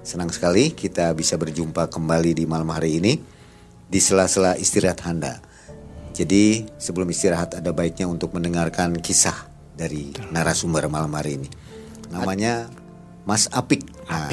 [0.00, 3.20] Senang sekali kita bisa berjumpa kembali di malam hari ini
[3.84, 5.44] di sela-sela istirahat Anda.
[6.16, 9.36] Jadi sebelum istirahat ada baiknya untuk mendengarkan kisah
[9.76, 11.48] dari narasumber malam hari ini.
[12.08, 12.72] Namanya
[13.28, 13.84] Mas Apik.
[14.08, 14.32] Nah,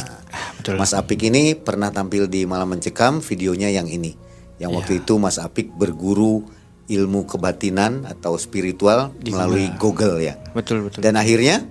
[0.57, 0.79] betul.
[0.79, 4.15] Mas Apik ini pernah tampil di Malam Mencekam videonya yang ini.
[4.57, 5.02] Yang waktu Iya.
[5.05, 6.47] itu Mas Apik berguru
[6.87, 10.39] ilmu kebatinan atau spiritual Di melalui Google ya.
[10.55, 11.03] Betul betul.
[11.03, 11.61] Dan akhirnya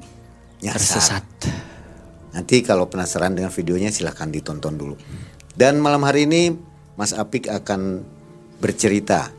[0.60, 0.78] nyasar.
[0.78, 1.25] tersesat.
[2.36, 4.92] Nanti kalau penasaran dengan videonya silahkan ditonton dulu.
[5.56, 6.52] Dan malam hari ini
[7.00, 8.04] Mas Apik akan
[8.60, 9.32] bercerita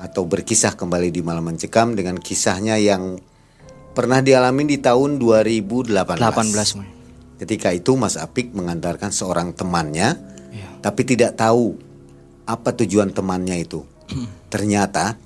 [0.00, 3.20] atau berkisah kembali di Malam Mencekam dengan kisahnya yang
[3.92, 5.92] pernah dialami di tahun 2018.
[5.92, 6.72] 18 Mas.
[7.36, 10.16] Ketika itu Mas Apik mengantarkan seorang temannya
[10.48, 10.80] Iya.
[10.80, 11.76] tapi tidak tahu
[12.48, 13.84] apa tujuan temannya itu.
[14.52, 15.20] Ternyata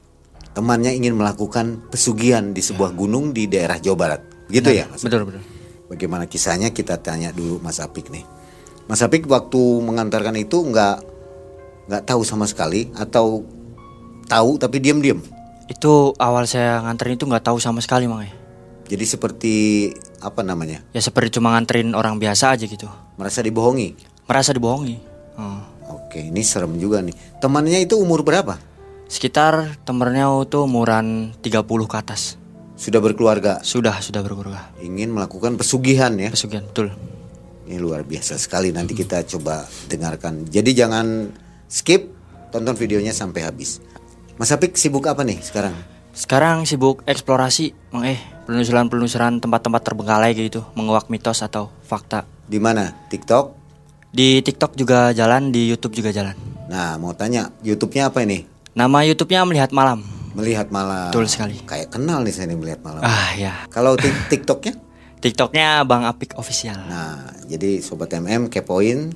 [0.59, 4.21] temannya ingin melakukan pesugihan di sebuah gunung di daerah Jawa Barat.
[4.51, 4.91] Gitu ya?
[4.91, 5.07] Mas?
[5.07, 5.62] Betul betul.
[5.93, 8.25] Bagaimana kisahnya kita tanya dulu Mas Apik nih.
[8.89, 11.05] Mas Apik waktu mengantarkan itu nggak
[11.93, 13.45] nggak tahu sama sekali atau
[14.25, 15.21] tahu tapi diam-diam.
[15.69, 18.33] Itu awal saya nganterin itu nggak tahu sama sekali mang ya.
[18.89, 19.55] Jadi seperti
[20.25, 20.81] apa namanya?
[20.97, 22.89] Ya seperti cuma nganterin orang biasa aja gitu.
[23.21, 23.93] Merasa dibohongi.
[24.25, 24.97] Merasa dibohongi.
[25.37, 25.61] Oh.
[25.93, 27.13] Oke, ini serem juga nih.
[27.37, 28.57] Temannya itu umur berapa?
[29.13, 32.41] Sekitar temennya itu umuran 30 ke atas.
[32.83, 34.75] Sudah berkeluarga, Sudah sudah berkeluarga.
[34.83, 36.35] ingin melakukan pesugihan ya.
[36.35, 36.91] Pesugihan betul.
[37.71, 38.75] Ini luar biasa sekali.
[38.75, 40.51] Nanti kita coba dengarkan.
[40.51, 41.31] Jadi jangan
[41.71, 42.11] skip,
[42.51, 43.79] tonton videonya sampai habis.
[44.35, 45.79] Mas Apik sibuk apa nih sekarang?
[46.11, 48.19] Sekarang sibuk eksplorasi, mang eh
[48.51, 52.27] penelusuran-penelusuran tempat-tempat terbengkalai gitu, menguak mitos atau fakta.
[52.51, 52.91] Di mana?
[53.07, 53.55] TikTok?
[54.11, 56.35] Di TikTok juga jalan, di YouTube juga jalan.
[56.67, 58.43] Nah, mau tanya, YouTube-nya apa ini?
[58.75, 60.22] Nama YouTube-nya Melihat Malam.
[60.33, 61.13] Melihat malam.
[61.13, 61.61] Betul sekali.
[61.65, 63.03] Kayak kenal nih saya nih melihat malam.
[63.05, 63.65] Ah ya.
[63.69, 64.75] Kalau tik- TikToknya?
[65.23, 66.75] TikToknya Bang Apik Official.
[66.91, 69.15] Nah, jadi sobat MM kepoin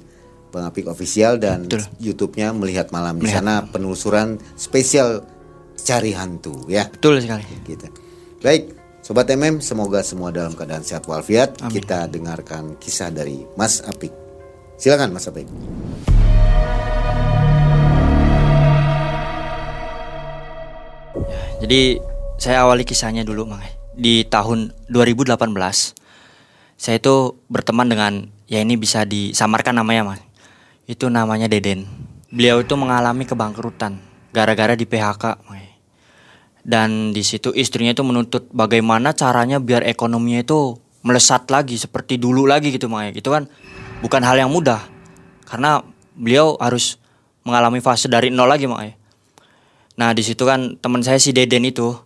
[0.54, 1.82] Bang Apik official dan Betul.
[1.99, 3.19] YouTube-nya melihat malam.
[3.19, 5.27] Di sana penelusuran spesial
[5.77, 6.87] cari hantu ya.
[6.88, 7.43] Betul sekali.
[7.66, 7.91] Gitu.
[8.41, 8.72] Baik,
[9.03, 11.59] sobat MM semoga semua dalam keadaan sehat walafiat.
[11.60, 11.83] Amin.
[11.83, 14.15] Kita dengarkan kisah dari Mas Apik.
[14.78, 15.50] Silakan Mas Apik.
[21.56, 21.96] Jadi
[22.36, 23.64] saya awali kisahnya dulu Mang.
[23.96, 25.40] Di tahun 2018
[26.76, 28.12] saya itu berteman dengan
[28.44, 30.20] ya ini bisa disamarkan namanya Mas.
[30.84, 31.88] Itu namanya Deden.
[32.28, 33.97] Beliau itu mengalami kebangkrutan
[34.36, 35.48] gara-gara di PHK.
[35.48, 35.64] Mang.
[36.60, 42.44] Dan di situ istrinya itu menuntut bagaimana caranya biar ekonominya itu melesat lagi seperti dulu
[42.44, 43.16] lagi gitu Mang.
[43.16, 43.48] Itu kan
[44.04, 44.84] bukan hal yang mudah.
[45.48, 45.80] Karena
[46.12, 47.00] beliau harus
[47.48, 49.05] mengalami fase dari nol lagi Mang.
[49.97, 51.97] Nah di situ kan teman saya si Deden itu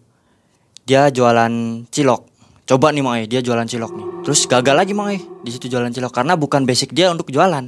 [0.87, 1.51] dia jualan
[1.91, 2.23] cilok.
[2.67, 4.07] Coba nih Mang, dia jualan cilok nih.
[4.23, 7.67] Terus gagal lagi Mang di situ jualan cilok karena bukan basic dia untuk jualan.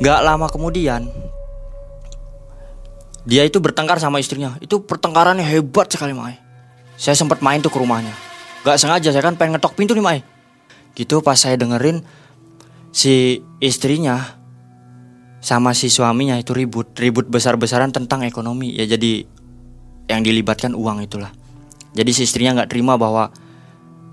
[0.00, 1.04] Gak lama kemudian
[3.28, 4.56] dia itu bertengkar sama istrinya.
[4.64, 6.32] Itu pertengkarannya hebat sekali Mang.
[6.96, 8.16] Saya sempat main tuh ke rumahnya.
[8.64, 10.24] Gak sengaja saya kan pengen ngetok pintu nih Mang.
[10.96, 12.00] Gitu pas saya dengerin
[12.88, 14.41] si istrinya
[15.42, 18.78] sama si suaminya itu ribut, ribut besar-besaran tentang ekonomi.
[18.78, 19.26] Ya jadi
[20.06, 21.34] yang dilibatkan uang itulah.
[21.92, 23.34] Jadi si istrinya nggak terima bahwa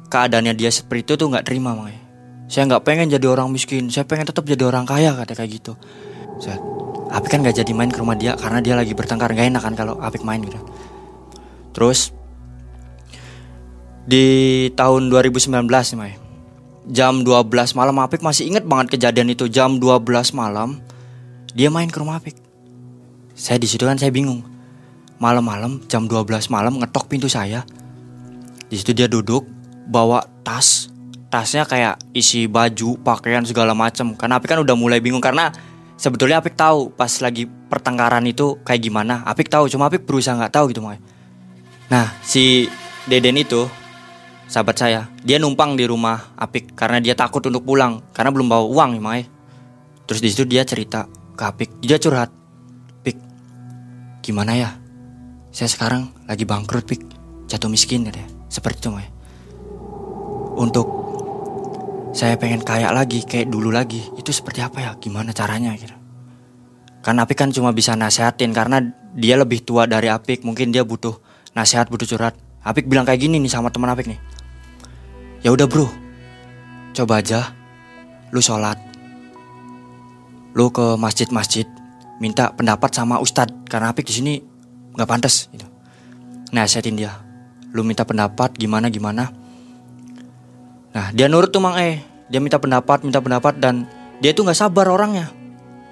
[0.10, 2.02] keadaannya dia seperti itu tuh nggak terima makanya.
[2.50, 5.78] Saya nggak pengen jadi orang miskin, saya pengen tetap jadi orang kaya kata kayak gitu.
[6.42, 6.58] Saya,
[7.10, 9.74] Apik kan gak jadi main ke rumah dia karena dia lagi bertengkar gak enak kan
[9.74, 10.62] kalau Apik main gitu.
[11.74, 12.14] Terus
[14.06, 14.26] di
[14.74, 16.14] tahun 2019 nih Mai.
[16.90, 20.82] Jam 12 malam Apik masih inget banget kejadian itu jam 12 malam
[21.60, 22.40] dia main ke rumah Apik.
[23.36, 24.48] Saya di situ kan saya bingung.
[25.20, 27.68] Malam-malam jam 12 malam ngetok pintu saya.
[28.72, 29.44] Di situ dia duduk
[29.92, 30.88] bawa tas.
[31.28, 34.16] Tasnya kayak isi baju, pakaian segala macam.
[34.16, 35.52] Karena Apik kan udah mulai bingung karena
[36.00, 39.28] sebetulnya Apik tahu pas lagi pertengkaran itu kayak gimana.
[39.28, 40.96] Apik tahu, cuma Apik berusaha nggak tahu gitu, Mai.
[41.92, 42.72] Nah, si
[43.04, 43.68] Deden itu
[44.48, 48.64] sahabat saya, dia numpang di rumah Apik karena dia takut untuk pulang karena belum bawa
[48.64, 49.28] uang, Mai.
[50.08, 52.28] Terus di situ dia cerita ke Apik, dia curhat.
[53.00, 53.16] Pik,
[54.20, 54.76] gimana ya?
[55.56, 57.02] Saya sekarang lagi bangkrut, Pik.
[57.48, 58.12] Jatuh miskin ya,
[58.52, 59.08] seperti itu, Mai.
[60.60, 60.86] Untuk
[62.12, 64.04] saya pengen kaya lagi kayak dulu lagi.
[64.20, 64.92] Itu seperti apa ya?
[65.00, 65.96] Gimana caranya gitu?
[67.00, 68.84] Kan Apik kan cuma bisa nasehatin karena
[69.16, 70.44] dia lebih tua dari Apik.
[70.44, 71.16] Mungkin dia butuh
[71.56, 72.36] nasihat butuh curhat.
[72.60, 74.20] Apik bilang kayak gini nih sama teman Apik nih.
[75.48, 75.88] Ya udah bro.
[76.92, 77.56] Coba aja.
[78.36, 78.89] Lu sholat
[80.60, 81.64] lu ke masjid-masjid
[82.20, 84.34] minta pendapat sama ustadz karena Apik di sini
[84.92, 85.64] nggak pantas gitu.
[86.52, 87.16] Nasihatin dia.
[87.72, 89.32] Lu minta pendapat gimana gimana?
[90.92, 92.04] Nah dia nurut tuh Mang E.
[92.28, 93.88] Dia minta pendapat, minta pendapat dan
[94.20, 95.32] dia tuh nggak sabar orangnya.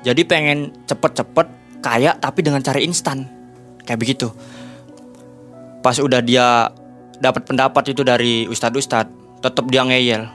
[0.04, 1.48] Jadi pengen cepet-cepet
[1.80, 3.24] kaya tapi dengan cara instan.
[3.88, 4.28] Kayak begitu.
[5.80, 6.68] Pas udah dia
[7.24, 10.28] dapat pendapat itu dari ustadz-ustadz tetap dia ngeyel.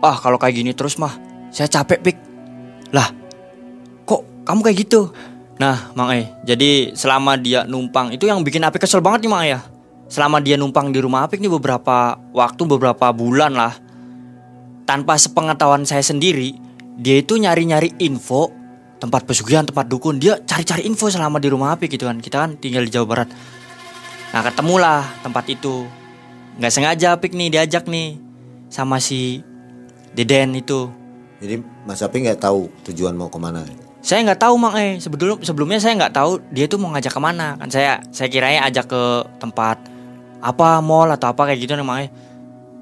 [0.00, 1.12] Ah kalau kayak gini terus mah
[1.52, 2.27] saya capek pik
[4.48, 5.12] kamu kayak gitu
[5.58, 9.42] Nah Mang E Jadi selama dia numpang Itu yang bikin Apik kesel banget nih Mang
[9.44, 9.60] E ya
[10.08, 13.74] Selama dia numpang di rumah Apik nih beberapa waktu Beberapa bulan lah
[14.88, 16.56] tanpa sepengetahuan saya sendiri,
[16.96, 18.48] dia itu nyari-nyari info
[18.96, 20.16] tempat pesugihan, tempat dukun.
[20.16, 22.16] Dia cari-cari info selama di rumah api gitu kan.
[22.24, 23.28] Kita kan tinggal di Jawa Barat.
[24.32, 25.84] Nah ketemulah tempat itu.
[26.56, 28.16] Nggak sengaja Apik nih diajak nih
[28.72, 29.44] sama si
[30.16, 30.88] Deden itu.
[31.38, 33.62] Jadi Mas Api nggak tahu tujuan mau ke mana.
[33.98, 34.92] Saya nggak tahu mak eh.
[35.02, 37.58] Sebelum sebelumnya saya nggak tahu dia tuh mau ngajak ke mana.
[37.58, 39.02] Kan saya saya kiranya ajak ke
[39.42, 39.78] tempat
[40.38, 42.08] apa mall atau apa kayak gitu namanya.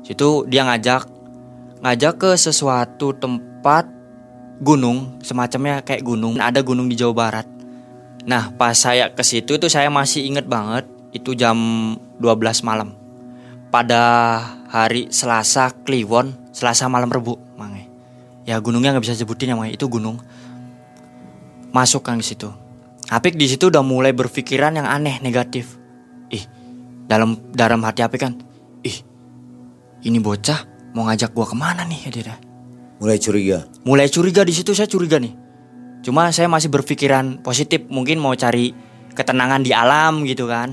[0.05, 1.09] Situ dia ngajak
[1.81, 3.89] ngajak ke sesuatu tempat
[4.61, 6.37] gunung semacamnya kayak gunung.
[6.37, 7.47] Ada gunung di Jawa Barat.
[8.29, 10.85] Nah pas saya ke situ tuh saya masih inget banget
[11.17, 11.57] itu jam
[12.21, 12.93] 12 malam.
[13.73, 14.39] Pada
[14.71, 17.87] hari Selasa Kliwon Selasa malam Rebu mangai
[18.47, 20.23] ya gunungnya nggak bisa sebutin ya mangai itu gunung
[21.77, 22.49] masuk kan ke situ.
[23.13, 25.77] Apik di situ udah mulai berpikiran yang aneh negatif.
[26.33, 26.43] Ih
[27.05, 28.35] dalam dalam hati Apik kan
[28.81, 28.99] ih
[30.09, 32.09] ini bocah mau ngajak gua ke mana nih?
[32.09, 32.37] Ya dia.
[32.97, 33.69] Mulai curiga.
[33.85, 35.37] mulai curiga di situ saya curiga nih.
[36.01, 38.73] Cuma saya masih berpikiran positif mungkin mau cari
[39.13, 40.73] ketenangan di alam gitu kan.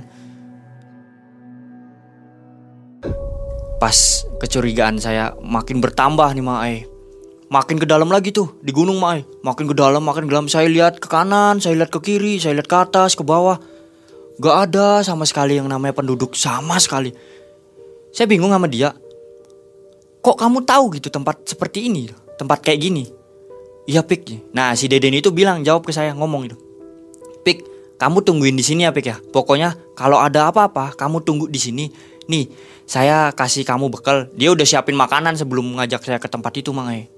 [3.84, 6.93] Pas kecurigaan saya makin bertambah nih Mae
[7.54, 10.98] makin ke dalam lagi tuh di gunung Mae makin ke dalam makin dalam saya lihat
[10.98, 13.62] ke kanan saya lihat ke kiri saya lihat ke atas ke bawah.
[14.42, 17.14] Gak ada sama sekali yang namanya penduduk sama sekali.
[18.10, 18.90] Saya bingung sama dia.
[20.26, 22.10] Kok kamu tahu gitu tempat seperti ini?
[22.42, 23.06] Tempat kayak gini?
[23.86, 24.50] Iya pik.
[24.58, 26.58] Nah si deden itu bilang jawab ke saya ngomong itu.
[27.46, 27.62] Pik
[28.02, 29.22] kamu tungguin di sini ya pik ya.
[29.22, 31.94] Pokoknya kalau ada apa-apa kamu tunggu di sini.
[32.26, 32.50] Nih
[32.90, 34.34] saya kasih kamu bekal.
[34.34, 37.14] Dia udah siapin makanan sebelum ngajak saya ke tempat itu mangai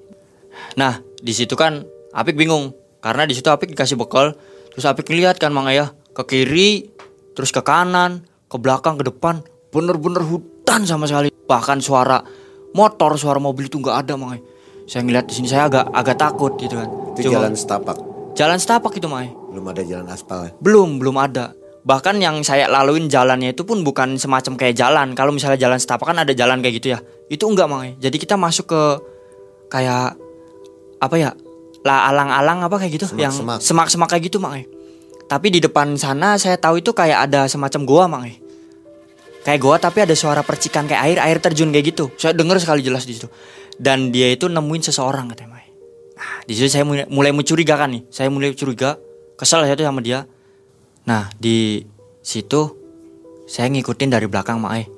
[0.76, 4.40] nah di situ kan Apik bingung karena di situ Apik dikasih bekal.
[4.72, 6.88] Terus Apik ngeliat kan mangai ya ke kiri
[7.36, 11.28] terus ke kanan ke belakang ke depan bener-bener hutan sama sekali.
[11.28, 12.24] Bahkan suara
[12.72, 14.40] motor suara mobil itu nggak ada mangai
[14.86, 16.88] saya ngeliat di sini saya agak agak takut gitu kan.
[17.16, 17.98] Itu Cuma- jalan setapak.
[18.36, 20.52] jalan setapak itu mangai Belum ada jalan aspal ya.
[20.60, 21.52] belum belum ada.
[21.86, 25.14] Bahkan yang saya laluin jalannya itu pun bukan semacam kayak jalan.
[25.14, 27.00] Kalau misalnya jalan setapak kan ada jalan kayak gitu ya.
[27.28, 28.82] Itu enggak mangai jadi kita masuk ke
[29.68, 30.16] kayak
[31.02, 31.32] apa ya
[31.86, 34.10] lah alang-alang apa kayak gitu yang Semak-semak.
[34.10, 34.66] kayak gitu mangai
[35.26, 38.46] tapi di depan sana saya tahu itu kayak ada semacam goa mangai
[39.46, 42.10] kayak goa tapi ada suara percikan kayak air air terjun kayak gitu.
[42.18, 43.30] Saya dengar sekali jelas di situ.
[43.78, 45.68] Dan dia itu nemuin seseorang katanya Mai.
[46.16, 48.04] nah di situ saya mulai, mulai mencurigakan nih.
[48.10, 48.98] Saya mulai curiga
[49.38, 50.26] kesel saya tuh sama dia.
[51.06, 51.86] Nah di
[52.26, 52.74] situ
[53.46, 54.90] saya ngikutin dari belakang Mae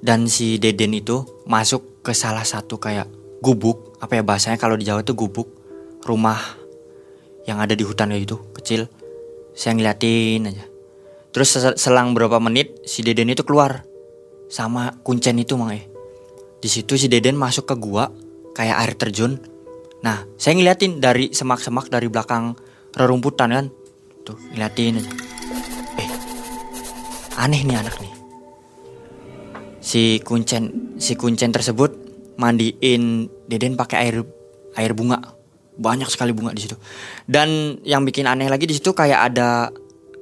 [0.00, 3.04] dan si Deden itu masuk ke salah satu kayak
[3.44, 4.00] gubuk.
[4.00, 4.56] Apa ya bahasanya?
[4.56, 5.52] Kalau di Jawa itu gubuk.
[6.00, 6.40] Rumah
[7.44, 8.88] yang ada di hutan gitu kecil.
[9.52, 10.64] Saya ngeliatin aja.
[11.36, 13.84] Terus sel- selang berapa menit si Deden itu keluar.
[14.48, 15.84] Sama kuncen itu mang eh
[16.64, 18.08] di situ si Deden masuk ke gua
[18.56, 19.36] kayak air terjun.
[20.00, 22.56] Nah saya ngeliatin dari semak-semak dari belakang
[22.96, 23.66] rerumputan kan?
[24.24, 25.12] Tuh ngeliatin aja.
[26.00, 26.08] Eh
[27.36, 28.12] aneh nih anak nih.
[29.84, 32.03] Si kuncen si kuncen tersebut
[32.40, 34.16] mandiin Deden pakai air
[34.74, 35.20] air bunga.
[35.74, 36.78] Banyak sekali bunga di situ.
[37.26, 39.70] Dan yang bikin aneh lagi di situ kayak ada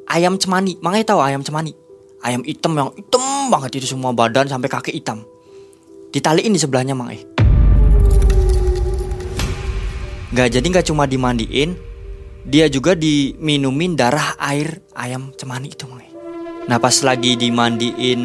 [0.09, 0.81] ayam cemani.
[0.81, 1.77] Makanya tahu ayam cemani?
[2.25, 5.21] Ayam hitam yang hitam banget itu semua badan sampai kaki hitam.
[6.13, 7.33] Ditaliin di sebelahnya mang eh
[10.33, 11.77] nggak jadi nggak cuma dimandiin
[12.49, 16.09] dia juga diminumin darah air ayam cemani itu mang eh
[16.65, 18.23] nah pas lagi dimandiin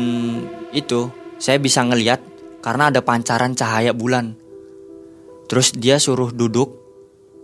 [0.71, 2.23] itu saya bisa ngeliat
[2.67, 4.35] karena ada pancaran cahaya bulan.
[5.47, 6.75] Terus dia suruh duduk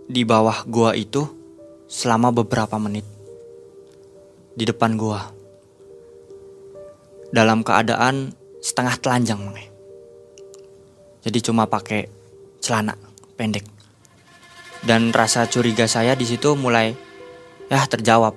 [0.04, 1.24] di bawah gua itu
[1.88, 3.08] selama beberapa menit.
[4.52, 5.32] Di depan gua.
[7.32, 9.56] Dalam keadaan setengah telanjang Mang.
[11.24, 12.04] jadi cuma pakai
[12.60, 12.92] celana
[13.40, 13.64] pendek.
[14.84, 16.92] Dan rasa curiga saya di situ mulai
[17.72, 18.36] ya terjawab.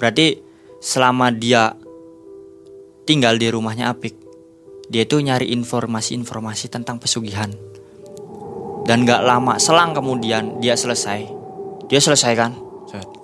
[0.00, 0.40] Berarti
[0.80, 1.76] selama dia
[3.04, 4.21] tinggal di rumahnya Apik
[4.92, 7.48] dia itu nyari informasi-informasi tentang pesugihan.
[8.84, 11.24] Dan gak lama selang kemudian dia selesai.
[11.88, 12.52] Dia selesai kan?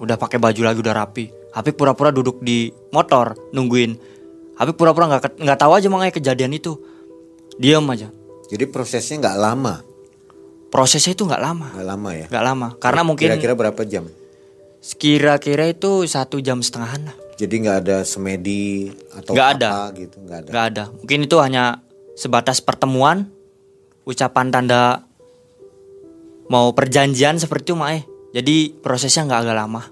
[0.00, 1.28] Udah pakai baju lagi udah rapi.
[1.52, 3.92] Apik pura-pura duduk di motor nungguin.
[4.56, 6.72] Apik pura-pura nggak nggak tahu aja makanya kejadian itu.
[7.60, 8.08] Diam aja.
[8.48, 9.84] Jadi prosesnya nggak lama,
[10.72, 11.68] prosesnya itu nggak lama.
[11.76, 12.26] Nggak lama ya.
[12.32, 12.68] nggak lama.
[12.80, 14.08] Karena mungkin Kira-kira berapa jam?
[14.78, 19.70] kira-kira itu satu jam setengahan lah Jadi nggak ada semedi atau Nggak apa ada.
[19.94, 20.50] gitu, nggak ada.
[20.50, 21.64] nggak ada mungkin itu hanya
[22.18, 23.30] sebatas pertemuan
[24.02, 25.06] ucapan tanda
[26.50, 28.02] mau perjanjian seperti itu Mae.
[28.34, 29.82] Jadi prosesnya nggak agak lama.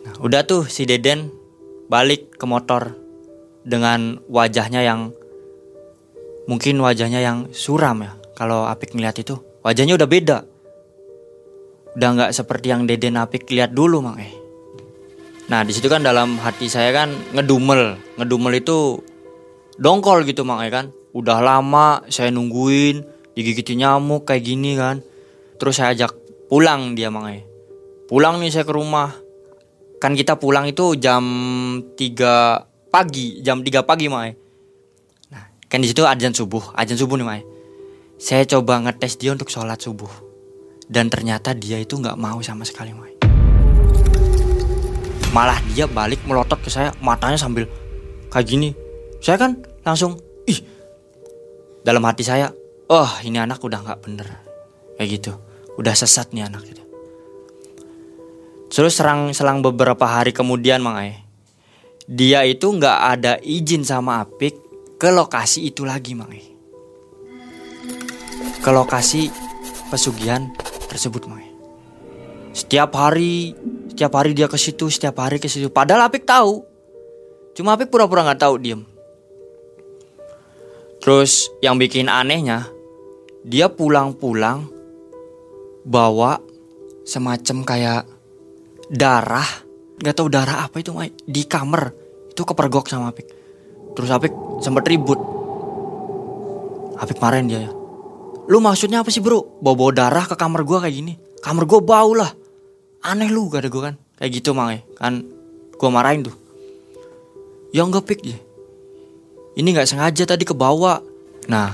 [0.00, 1.28] Nah, udah tuh si Deden
[1.86, 2.96] balik ke motor
[3.60, 5.12] dengan wajahnya yang
[6.48, 8.16] mungkin wajahnya yang suram ya.
[8.34, 10.38] Kalau Apik ngeliat itu wajahnya udah beda.
[11.94, 14.39] Udah nggak seperti yang Deden Apik lihat dulu Mae.
[15.50, 19.02] Nah di situ kan dalam hati saya kan ngedumel, ngedumel itu
[19.82, 20.94] dongkol gitu Mang ya kan.
[21.10, 23.02] Udah lama saya nungguin
[23.34, 25.02] digigitin nyamuk kayak gini kan.
[25.58, 26.14] Terus saya ajak
[26.46, 27.42] pulang dia Mang ya.
[28.06, 29.10] Pulang nih saya ke rumah.
[29.98, 31.26] Kan kita pulang itu jam
[31.98, 34.32] 3 pagi, jam 3 pagi Mang ya.
[35.34, 37.42] Nah, kan di situ adzan subuh, adzan subuh nih ya.
[38.22, 40.30] Saya coba ngetes dia untuk sholat subuh.
[40.86, 43.18] Dan ternyata dia itu nggak mau sama sekali Mang.
[45.30, 47.70] Malah dia balik melotot ke saya, matanya sambil
[48.30, 48.70] kayak gini.
[49.22, 50.18] Saya kan langsung,
[50.48, 50.58] ih,
[51.86, 52.50] dalam hati saya,
[52.90, 54.26] oh ini anak udah nggak bener,
[54.98, 55.32] kayak gitu,
[55.78, 56.82] udah sesat nih anak gitu.
[58.70, 61.02] Terus serang selang beberapa hari kemudian Mang
[62.10, 64.58] dia itu nggak ada izin sama Apik
[64.98, 66.34] ke lokasi itu lagi Mang.
[68.62, 69.30] Ke lokasi
[69.90, 70.50] pesugihan
[70.90, 71.42] tersebut Mang.
[72.50, 73.54] Setiap hari,
[74.00, 75.68] setiap hari dia ke situ, setiap hari ke situ.
[75.68, 76.64] Padahal Apik tahu.
[77.52, 78.80] Cuma Apik pura-pura nggak tahu diem.
[81.04, 82.64] Terus yang bikin anehnya,
[83.44, 84.72] dia pulang-pulang
[85.84, 86.40] bawa
[87.04, 88.08] semacam kayak
[88.88, 89.44] darah,
[90.00, 91.92] nggak tahu darah apa itu Mai, di kamar.
[92.32, 93.28] Itu kepergok sama Apik.
[94.00, 94.32] Terus Apik
[94.64, 95.20] sempat ribut.
[96.96, 97.72] Apik marahin dia ya.
[98.48, 99.60] Lu maksudnya apa sih bro?
[99.60, 101.20] Bawa-bawa darah ke kamar gua kayak gini.
[101.44, 102.39] Kamar gua bau lah.
[103.00, 103.94] Aneh lu kata gua kan.
[104.20, 104.80] Kayak gitu mang ya.
[104.98, 105.24] Kan
[105.76, 106.36] gua marahin tuh.
[107.72, 108.38] Ya enggak pik ya.
[109.56, 111.02] Ini nggak sengaja tadi ke bawah.
[111.48, 111.72] Nah,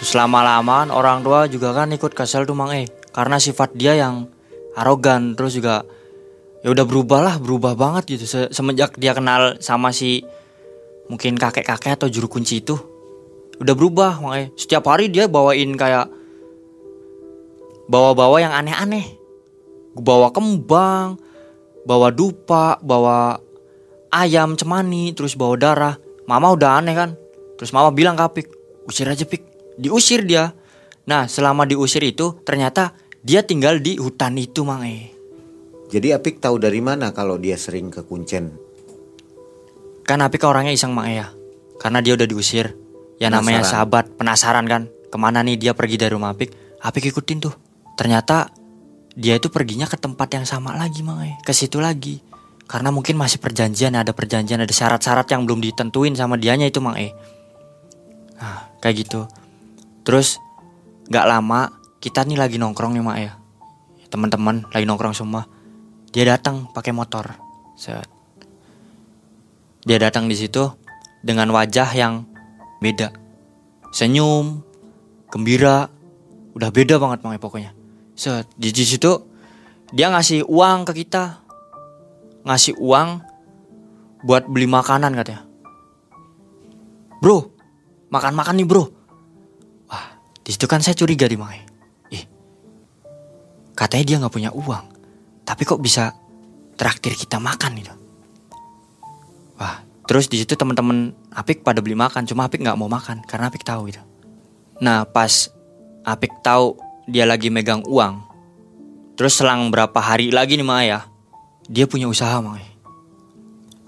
[0.00, 2.88] terus lama-lamaan orang tua juga kan ikut kesel tuh mang eh.
[3.10, 4.30] Karena sifat dia yang
[4.78, 5.82] arogan terus juga
[6.62, 10.22] ya udah berubah lah berubah banget gitu Se- semenjak dia kenal sama si
[11.10, 12.78] mungkin kakek-kakek atau juru kunci itu
[13.58, 16.06] udah berubah makanya setiap hari dia bawain kayak
[17.90, 19.19] bawa-bawa yang aneh-aneh
[19.94, 21.18] bawa kembang
[21.84, 23.40] bawa dupa bawa
[24.12, 25.94] ayam cemani terus bawa darah.
[26.28, 27.10] Mama udah aneh kan?
[27.58, 28.46] Terus mama bilang ke Apik
[28.86, 29.42] usir aja Pik.
[29.80, 30.52] Diusir dia.
[31.08, 32.94] Nah selama diusir itu ternyata
[33.24, 35.12] dia tinggal di hutan itu mang eh
[35.90, 38.54] Jadi Apik tahu dari mana kalau dia sering ke Kuncen?
[40.06, 41.30] kan Apik orangnya iseng mang eh ya.
[41.78, 42.74] Karena dia udah diusir.
[43.18, 44.86] Ya namanya sahabat penasaran kan.
[45.10, 46.78] Ke mana nih dia pergi dari rumah Apik?
[46.82, 47.54] Apik ikutin tuh.
[47.98, 48.54] Ternyata
[49.18, 52.22] dia itu perginya ke tempat yang sama lagi mang eh ke situ lagi
[52.70, 56.94] karena mungkin masih perjanjian ada perjanjian ada syarat-syarat yang belum ditentuin sama dianya itu mang
[56.94, 57.10] eh
[58.38, 59.26] nah kayak gitu
[60.06, 60.38] terus
[61.10, 63.40] nggak lama kita nih lagi nongkrong nih mak ya
[64.10, 65.46] teman-teman lagi nongkrong semua.
[66.10, 67.38] Dia datang pakai motor.
[67.78, 68.10] Set.
[69.86, 70.68] Dia datang di situ
[71.22, 72.26] dengan wajah yang
[72.82, 73.14] beda.
[73.94, 74.60] Senyum,
[75.30, 75.88] gembira,
[76.52, 77.70] udah beda banget makanya pokoknya.
[78.20, 78.44] Set.
[78.60, 79.12] Di situ
[79.96, 81.40] dia ngasih uang ke kita.
[82.44, 83.08] Ngasih uang
[84.28, 85.48] buat beli makanan katanya.
[87.24, 87.52] Bro,
[88.12, 88.84] makan-makan nih bro.
[89.88, 90.06] Wah,
[90.44, 91.52] di situ kan saya curiga di Mang.
[92.12, 92.24] Ih,
[93.76, 94.84] katanya dia nggak punya uang,
[95.44, 96.16] tapi kok bisa
[96.80, 97.92] traktir kita makan gitu.
[99.60, 103.52] Wah, terus di situ teman-teman Apik pada beli makan, cuma Apik nggak mau makan karena
[103.52, 104.00] Apik tahu gitu.
[104.80, 105.52] Nah, pas
[106.08, 106.76] Apik tahu
[107.10, 108.22] dia lagi megang uang,
[109.18, 111.10] terus selang berapa hari lagi nih Maya,
[111.66, 112.70] dia punya usaha Maya.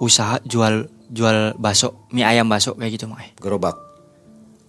[0.02, 3.31] Usaha jual jual bakso, mie ayam bakso kayak gitu Maya.
[3.38, 3.79] Gerobak.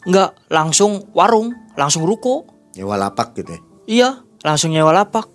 [0.06, 2.46] Enggak, langsung warung, langsung ruko.
[2.78, 3.62] Nyewa lapak gitu ya.
[3.90, 4.10] Iya,
[4.46, 5.26] langsung nyewa lapak.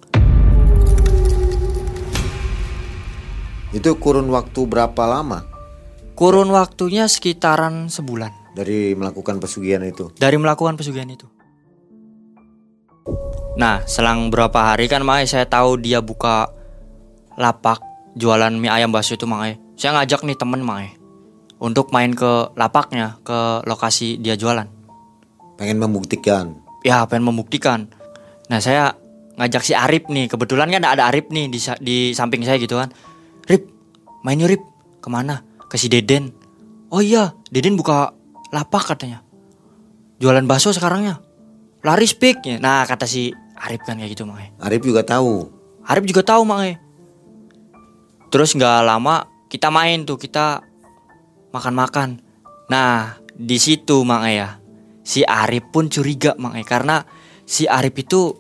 [3.75, 5.45] Itu kurun waktu berapa lama
[6.19, 10.11] Kurun waktunya sekitaran sebulan dari melakukan pesugihan itu?
[10.19, 11.31] dari melakukan pesugihan itu.
[13.59, 16.47] Nah, selang berapa hari kan Mae saya tahu dia buka
[17.35, 17.83] lapak
[18.15, 19.59] jualan mie ayam bakso itu Mae.
[19.75, 20.95] Saya ngajak nih temen Mae
[21.59, 24.71] untuk main ke lapaknya, ke lokasi dia jualan.
[25.59, 26.55] Pengen membuktikan.
[26.87, 27.91] ya pengen membuktikan.
[28.47, 28.95] Nah saya
[29.35, 32.95] ngajak si Arif nih, kebetulan kan ada Arif nih di, di samping saya gitu kan.
[33.51, 33.67] Rip,
[34.23, 34.63] main yuk Rip,
[35.03, 35.43] ke mana?
[35.67, 36.31] Ke si Deden.
[36.95, 38.15] Oh iya, Deden buka
[38.55, 39.27] lapak katanya.
[40.23, 41.19] Jualan bakso sekarangnya.
[41.83, 42.59] Laris pik.
[42.59, 44.55] Nah kata si Arif kan kayak gitu makanya.
[44.63, 45.51] Arif juga tahu.
[45.83, 46.79] Arif juga tahu makanya.
[48.29, 50.63] Terus nggak lama kita main tuh kita
[51.51, 52.23] makan-makan.
[52.71, 54.63] Nah di situ makanya
[55.03, 56.97] si Arif pun curiga makanya karena
[57.49, 58.37] si Arif itu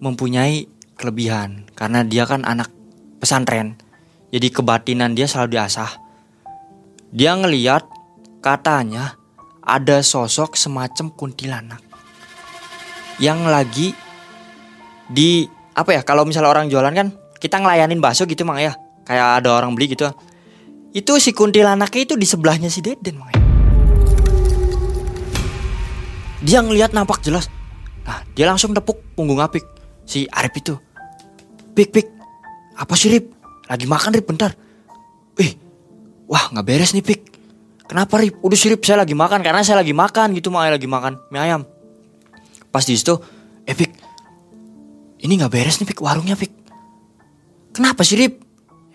[0.00, 0.66] mempunyai
[0.96, 2.72] kelebihan karena dia kan anak
[3.20, 3.76] pesantren.
[4.30, 5.90] Jadi kebatinan dia selalu diasah.
[7.10, 7.82] Dia ngeliat
[8.40, 9.18] katanya
[9.60, 11.82] ada sosok semacam kuntilanak
[13.20, 13.92] yang lagi
[15.10, 17.10] di apa ya kalau misalnya orang jualan kan
[17.42, 18.78] kita ngelayanin bakso gitu mang ya.
[19.04, 20.06] Kayak ada orang beli gitu.
[20.94, 23.40] Itu si kuntilanaknya itu di sebelahnya si Deden mang ya.
[26.40, 27.52] dia ngelihat nampak jelas.
[28.08, 29.64] Nah dia langsung tepuk punggung Apik.
[30.08, 30.74] Si Arif itu
[31.70, 32.06] pik pik
[32.76, 33.30] apa sih Rip?
[33.70, 34.50] Lagi makan Rip bentar.
[35.38, 35.52] Ih
[36.26, 37.20] wah nggak beres nih pik.
[37.86, 38.40] Kenapa Rip?
[38.42, 41.40] Udah sih Rip saya lagi makan karena saya lagi makan gitu mang lagi makan mie
[41.40, 41.62] ayam.
[42.72, 43.14] Pas di situ
[43.66, 44.09] eh Pik
[45.20, 46.00] ini nggak beres nih Pik.
[46.00, 46.52] Warungnya Pik.
[47.76, 48.40] Kenapa sih Rip?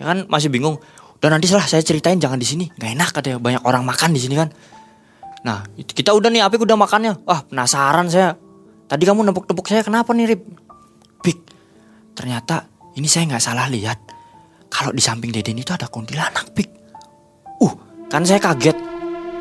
[0.01, 0.81] Ya kan masih bingung.
[1.21, 2.65] Udah nanti salah saya ceritain jangan di sini.
[2.75, 3.37] Nggak enak katanya.
[3.41, 4.49] Banyak orang makan di sini kan.
[5.45, 7.21] Nah kita udah nih Apik udah makannya.
[7.23, 8.33] Wah penasaran saya.
[8.85, 10.41] Tadi kamu nepuk-nepuk saya kenapa nih Rip?
[11.25, 11.39] Pik
[12.13, 13.97] ternyata ini saya nggak salah lihat.
[14.69, 16.69] Kalau di samping Deden itu ada kuntilanak Pik.
[17.61, 17.73] Uh
[18.09, 18.77] kan saya kaget.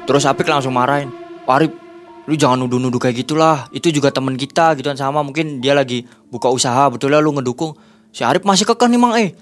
[0.04, 1.12] Terus Apik langsung marahin.
[1.44, 1.83] Wah Rip
[2.24, 3.68] lu jangan nuduh-nuduh kayak gitulah.
[3.70, 4.96] Itu juga temen kita gitu kan.
[4.96, 7.76] Sama mungkin dia lagi buka usaha betulnya lu ngedukung.
[8.14, 9.36] Si Arif masih kekeh nih mang eh.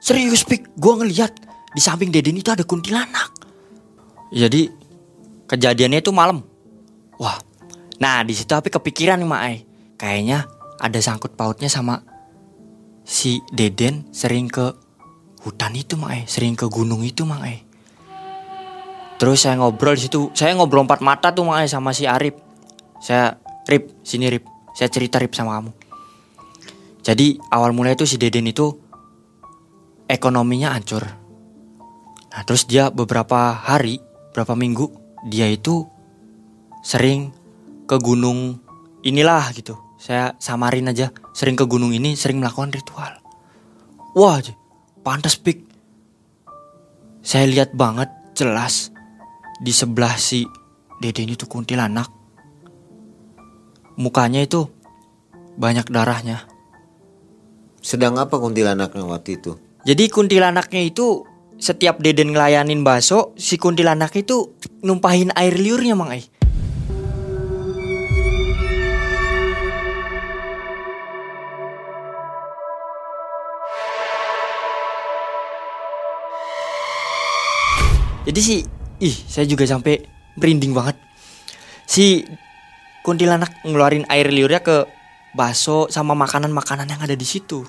[0.00, 0.78] Serius pik.
[0.78, 1.32] Gua ngeliat
[1.74, 3.34] di samping Deden itu ada kuntilanak.
[4.32, 4.70] Jadi
[5.50, 6.40] kejadiannya itu malam.
[7.20, 7.36] Wah.
[7.96, 9.66] Nah di situ Apik kepikiran nih mang eh.
[10.00, 10.48] Kayaknya
[10.80, 12.00] ada sangkut pautnya sama
[13.04, 14.72] si Deden sering ke
[15.44, 16.24] hutan itu mang eh.
[16.24, 17.65] Sering ke gunung itu mang eh
[19.16, 20.28] Terus saya ngobrol di situ.
[20.36, 22.36] Saya ngobrol empat mata tuh makanya sama si Arif.
[23.00, 24.44] Saya Rip, sini Rip.
[24.76, 25.72] Saya cerita Rip sama kamu.
[27.00, 28.76] Jadi awal mulai itu si Deden itu
[30.10, 31.06] ekonominya hancur.
[32.34, 34.02] Nah, terus dia beberapa hari,
[34.36, 34.92] berapa minggu
[35.24, 35.88] dia itu
[36.84, 37.32] sering
[37.88, 38.60] ke gunung
[39.00, 39.78] inilah gitu.
[39.96, 43.16] Saya samarin aja, sering ke gunung ini, sering melakukan ritual.
[44.12, 44.42] Wah,
[45.00, 45.64] pantas pik.
[47.24, 48.92] Saya lihat banget jelas
[49.60, 50.44] di sebelah si
[51.00, 52.08] Deden itu kuntilanak.
[53.96, 54.68] Mukanya itu
[55.56, 56.44] banyak darahnya.
[57.80, 59.56] Sedang apa kuntilanaknya waktu itu?
[59.86, 61.24] Jadi kuntilanaknya itu
[61.56, 64.52] setiap Deden ngelayanin bakso, si kuntilanak itu
[64.84, 66.24] numpahin air liurnya mang Ai.
[78.26, 78.56] Jadi si
[79.00, 80.00] ih saya juga sampai
[80.36, 80.96] merinding banget.
[81.86, 82.24] Si
[83.06, 84.88] kuntilanak ngeluarin air liurnya ke
[85.36, 87.62] bakso sama makanan-makanan yang ada di situ.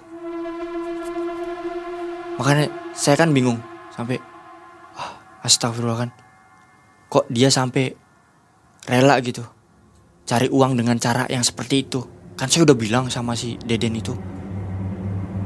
[2.37, 3.59] Makanya saya kan bingung
[3.93, 4.17] sampai
[4.95, 6.09] ah, astagfirullah kan.
[7.07, 7.91] Kok dia sampai
[8.87, 9.43] rela gitu
[10.27, 12.03] cari uang dengan cara yang seperti itu.
[12.35, 14.13] Kan saya udah bilang sama si Deden itu.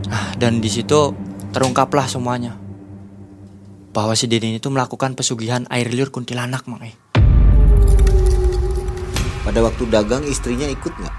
[0.10, 1.14] Nah, dan di situ
[1.54, 2.58] terungkaplah semuanya.
[3.92, 6.96] Bahwa si Deden itu melakukan pesugihan air liur kuntilanak, Mang eh.
[9.42, 11.16] Pada waktu dagang istrinya ikut nggak?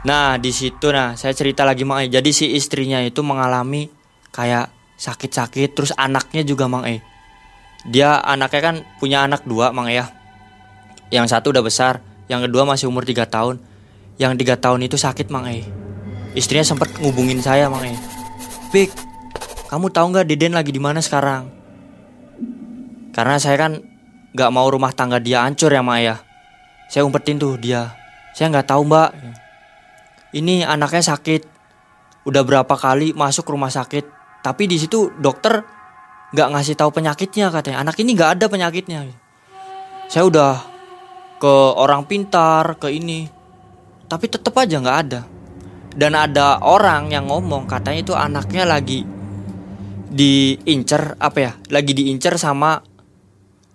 [0.00, 2.08] Nah, di situ nah saya cerita lagi Mang E.
[2.08, 3.92] Jadi si istrinya itu mengalami
[4.32, 7.04] kayak sakit-sakit terus anaknya juga Mang E.
[7.84, 10.08] Dia anaknya kan punya anak dua Mang E ya.
[11.12, 12.00] Yang satu udah besar,
[12.32, 13.60] yang kedua masih umur 3 tahun.
[14.16, 15.68] Yang tiga tahun itu sakit Mang E.
[16.32, 17.92] Istrinya sempat ngubungin saya Mang E.
[18.72, 18.88] Pik,
[19.68, 21.59] kamu tahu nggak Deden lagi di mana sekarang?
[23.10, 23.72] Karena saya kan
[24.30, 26.16] nggak mau rumah tangga dia hancur ya E ya.
[26.90, 27.94] Saya umpetin tuh dia.
[28.34, 29.10] Saya nggak tahu Mbak.
[30.34, 31.42] Ini anaknya sakit.
[32.26, 34.06] Udah berapa kali masuk rumah sakit.
[34.42, 35.62] Tapi di situ dokter
[36.30, 37.82] nggak ngasih tahu penyakitnya katanya.
[37.82, 39.10] Anak ini nggak ada penyakitnya.
[40.10, 40.52] Saya udah
[41.42, 43.26] ke orang pintar ke ini.
[44.06, 45.20] Tapi tetap aja nggak ada.
[45.90, 49.02] Dan ada orang yang ngomong katanya itu anaknya lagi
[50.10, 52.82] diincer apa ya lagi diincer sama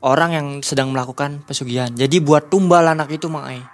[0.05, 1.89] orang yang sedang melakukan pesugihan.
[1.89, 3.65] Jadi buat tumbal anak itu mang Ai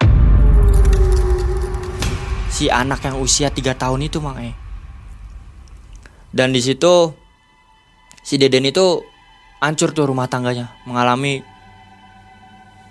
[2.52, 4.56] si anak yang usia 3 tahun itu mang eh
[6.36, 7.16] dan di situ
[8.24, 9.04] si Deden itu
[9.64, 11.40] hancur tuh rumah tangganya mengalami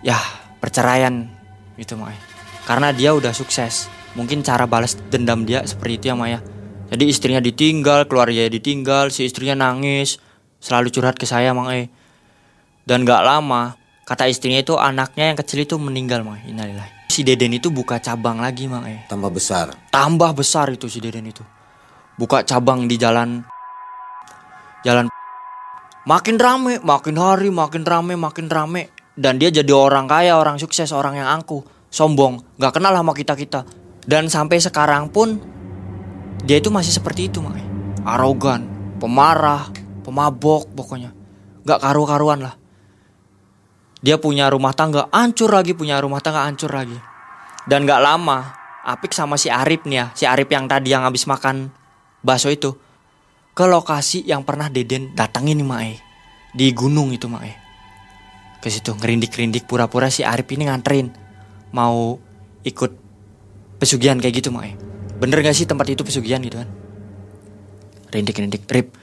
[0.00, 0.16] ya
[0.60, 1.28] perceraian
[1.76, 2.20] gitu mang eh
[2.68, 3.88] karena dia udah sukses.
[4.10, 6.42] Mungkin cara balas dendam dia seperti itu ya Maya
[6.90, 10.18] jadi istrinya ditinggal keluarganya ditinggal si istrinya nangis
[10.58, 11.94] selalu curhat ke saya mang eh
[12.84, 16.42] dan gak lama kata istrinya itu anaknya yang kecil itu meninggal mang.
[16.42, 17.06] Innalillahi.
[17.14, 19.06] Si Deden itu buka cabang lagi mang eh.
[19.06, 19.70] Tambah besar.
[19.94, 21.46] tambah besar itu si Deden itu.
[22.18, 23.46] Buka cabang di jalan
[24.82, 25.06] jalan
[26.08, 28.90] makin rame makin hari makin rame makin rame.
[29.14, 33.38] Dan dia jadi orang kaya orang sukses orang yang angkuh sombong nggak kenal sama kita
[33.38, 33.62] kita.
[34.02, 35.38] Dan sampai sekarang pun
[36.42, 37.54] dia itu masih seperti itu mang
[38.02, 38.66] arogan
[38.98, 39.70] pemarah
[40.02, 41.14] pemabok pokoknya.
[41.62, 42.59] Nggak karu-karuan lah
[44.00, 46.96] dia punya rumah tangga hancur lagi punya rumah tangga hancur lagi.
[47.68, 51.28] Dan gak lama Apik sama si Arif nih ya si Arif yang tadi yang habis
[51.28, 51.68] makan
[52.24, 52.72] bakso itu
[53.52, 55.94] ke lokasi yang pernah Deden datangin nih Mae.
[56.56, 57.52] Di gunung itu Mae.
[58.64, 61.12] Ke situ ngerindik-rindik pura-pura si Arif ini nganterin
[61.76, 62.16] mau
[62.64, 62.92] ikut
[63.76, 64.72] pesugihan kayak gitu Mae.
[65.20, 66.68] Bener gak sih tempat itu pesugihan gitu kan?
[68.16, 68.96] Rindik-rindik Rip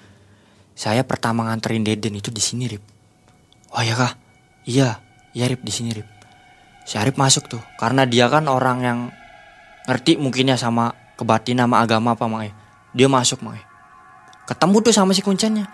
[0.74, 2.82] saya pertama nganterin Deden itu di sini Rip.
[3.78, 4.27] Oh ya kah
[4.68, 5.00] Iya,
[5.32, 6.18] iya Rip di sini Rip.
[6.84, 9.00] Si Arif masuk tuh, karena dia kan orang yang
[9.88, 12.52] ngerti mungkin ya sama kebatinan sama agama apa Mae.
[12.92, 13.64] Dia masuk Mae.
[14.44, 15.68] Ketemu tuh sama si kuncennya.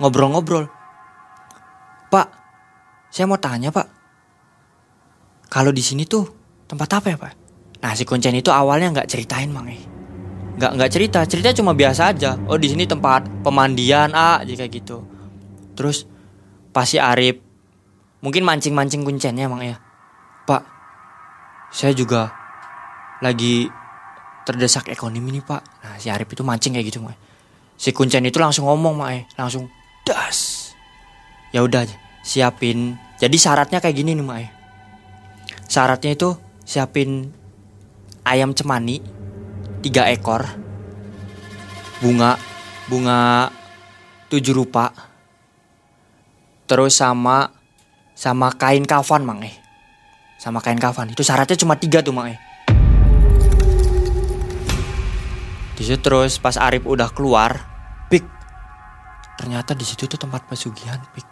[0.00, 0.68] Ngobrol-ngobrol.
[2.08, 2.28] Pak,
[3.12, 3.88] saya mau tanya Pak.
[5.52, 6.24] Kalau di sini tuh
[6.64, 7.32] tempat apa ya Pak?
[7.84, 9.76] Nah si kuncen itu awalnya nggak ceritain Mae.
[10.56, 12.40] Nggak nggak cerita, cerita cuma biasa aja.
[12.48, 15.04] Oh di sini tempat pemandian ah jika gitu.
[15.76, 16.08] Terus
[16.72, 17.43] pas si Arif
[18.24, 19.76] mungkin mancing-mancing kuncennya emang ya.
[20.48, 20.64] Pak
[21.68, 22.32] saya juga
[23.20, 23.68] lagi
[24.48, 25.60] terdesak ekonomi nih pak.
[25.84, 27.20] Nah si Arif itu mancing kayak gitu mak.
[27.76, 29.68] Si kuncen itu langsung ngomong mak langsung
[30.08, 30.72] das!
[31.52, 31.84] Ya udah
[32.24, 32.96] siapin.
[33.20, 34.64] Jadi syaratnya kayak gini nih mak
[35.68, 37.34] syaratnya itu siapin
[38.22, 39.02] ayam cemani
[39.82, 40.46] tiga ekor
[41.98, 42.38] bunga
[42.86, 43.50] bunga
[44.30, 44.94] tujuh rupa
[46.70, 47.63] terus sama
[48.14, 49.52] sama kain kafan mang eh.
[50.38, 51.10] Sama kain kafan.
[51.10, 52.38] Itu syaratnya cuma tiga tuh mang eh.
[55.74, 57.66] Di situ terus pas Arif udah keluar
[58.06, 58.22] pik.
[59.34, 61.26] Ternyata di situ tuh tempat pesugihan pik.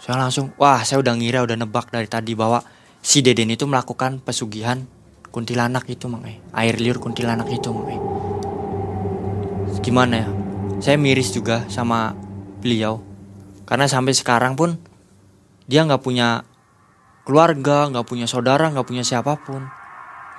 [0.00, 2.64] Saya langsung wah saya udah ngira udah nebak dari tadi bahwa
[3.04, 4.88] si Deden itu melakukan pesugihan
[5.28, 6.40] kuntilanak itu mang eh.
[6.56, 8.00] Air liur kuntilanak itu mang eh.
[9.84, 10.28] Gimana ya?
[10.80, 12.16] Saya miris juga sama
[12.64, 13.04] beliau.
[13.68, 14.80] Karena sampai sekarang pun
[15.70, 16.42] dia nggak punya
[17.22, 19.62] keluarga, nggak punya saudara, nggak punya siapa pun.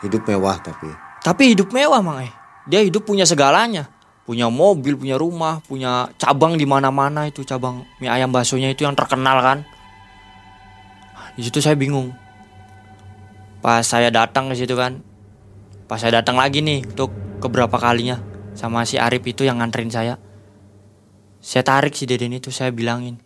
[0.04, 0.92] Hidup mewah tapi.
[1.24, 2.34] Tapi hidup mewah mang eh.
[2.68, 3.88] Dia hidup punya segalanya.
[4.28, 8.94] Punya mobil, punya rumah, punya cabang di mana-mana itu cabang mie ayam baksonya itu yang
[8.94, 9.64] terkenal kan.
[11.40, 12.12] Di situ saya bingung.
[13.64, 15.00] Pas saya datang ke situ kan.
[15.88, 18.20] Pas saya datang lagi nih untuk keberapa kalinya
[18.52, 20.20] sama si Arif itu yang nganterin saya.
[21.40, 23.18] Saya tarik si Deden itu saya bilangin.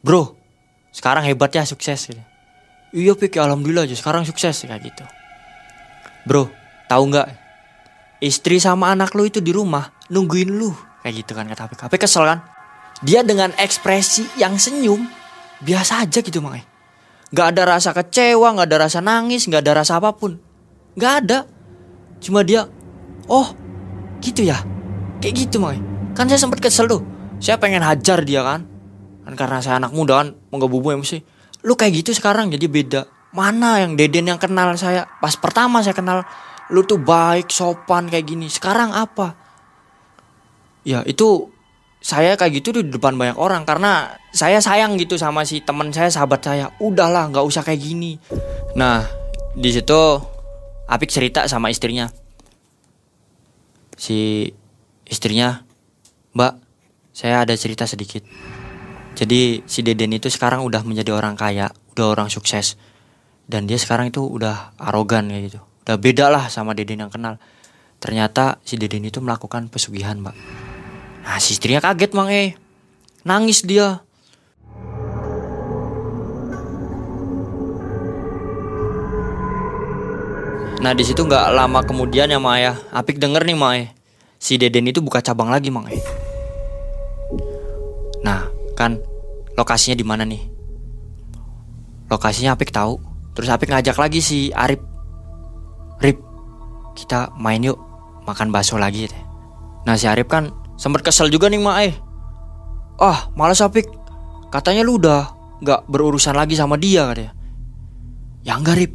[0.00, 0.43] Bro,
[0.94, 2.22] sekarang hebat ya sukses gitu.
[2.94, 5.02] Iya pikir alhamdulillah aja sekarang sukses kayak gitu.
[6.22, 6.46] Bro,
[6.86, 7.26] tahu nggak?
[8.22, 10.70] Istri sama anak lu itu di rumah nungguin lu
[11.02, 12.06] kayak gitu kan kata Apik.
[12.06, 12.46] Kesel kan?
[13.02, 15.02] Dia dengan ekspresi yang senyum
[15.66, 16.70] biasa aja gitu makanya.
[17.34, 20.38] Gak ada rasa kecewa, gak ada rasa nangis, gak ada rasa apa pun.
[20.94, 21.42] Gak ada.
[22.22, 22.70] Cuma dia,
[23.26, 23.48] oh
[24.22, 24.62] gitu ya.
[25.20, 27.00] kayak gitu makanya kan saya sempat kesel tuh
[27.40, 28.68] saya pengen hajar dia kan
[29.24, 31.24] kan karena saya anak muda kan menggebu emosi
[31.64, 33.02] lu kayak gitu sekarang jadi beda.
[33.34, 35.08] Mana yang deden yang kenal saya?
[35.18, 36.22] Pas pertama saya kenal
[36.70, 38.46] lu tuh baik sopan kayak gini.
[38.46, 39.34] Sekarang apa?
[40.84, 41.50] Ya itu
[42.04, 46.12] saya kayak gitu di depan banyak orang karena saya sayang gitu sama si teman saya
[46.12, 46.70] sahabat saya.
[46.78, 48.20] Udahlah nggak usah kayak gini.
[48.76, 49.02] Nah
[49.56, 50.20] di situ
[50.84, 52.12] Apik cerita sama istrinya.
[53.96, 54.52] Si
[55.08, 55.64] istrinya
[56.36, 56.60] mbak
[57.16, 58.20] saya ada cerita sedikit
[59.14, 62.74] jadi si Deden itu sekarang udah menjadi orang kaya udah orang sukses.
[63.46, 65.60] Dan dia sekarang itu udah arogan kayak gitu.
[65.86, 67.38] Udah beda lah sama Deden yang kenal.
[68.02, 70.34] Ternyata si Deden itu melakukan pesugihan mbak.
[71.24, 72.58] Nah si istrinya kaget mang eh
[73.24, 74.02] Nangis dia.
[80.84, 83.88] Nah di situ nggak lama kemudian ya Maya Apik denger nih Maya
[84.36, 85.96] Si Deden itu buka cabang lagi Mang eh
[88.20, 88.98] Nah kan
[89.54, 90.42] lokasinya di mana nih
[92.04, 93.00] Lokasinya Apik tahu
[93.32, 94.76] Terus Apik ngajak lagi si Arif
[96.04, 96.20] Rip
[96.92, 97.80] Kita main yuk
[98.28, 99.24] Makan bakso lagi deh
[99.88, 101.94] Nah si Arif kan Sempat kesel juga nih mak eh.
[102.98, 103.86] Ah, malas Apik.
[104.50, 105.30] Katanya lu udah
[105.62, 107.32] nggak berurusan lagi sama dia katanya.
[108.42, 108.92] Ya enggak Rip.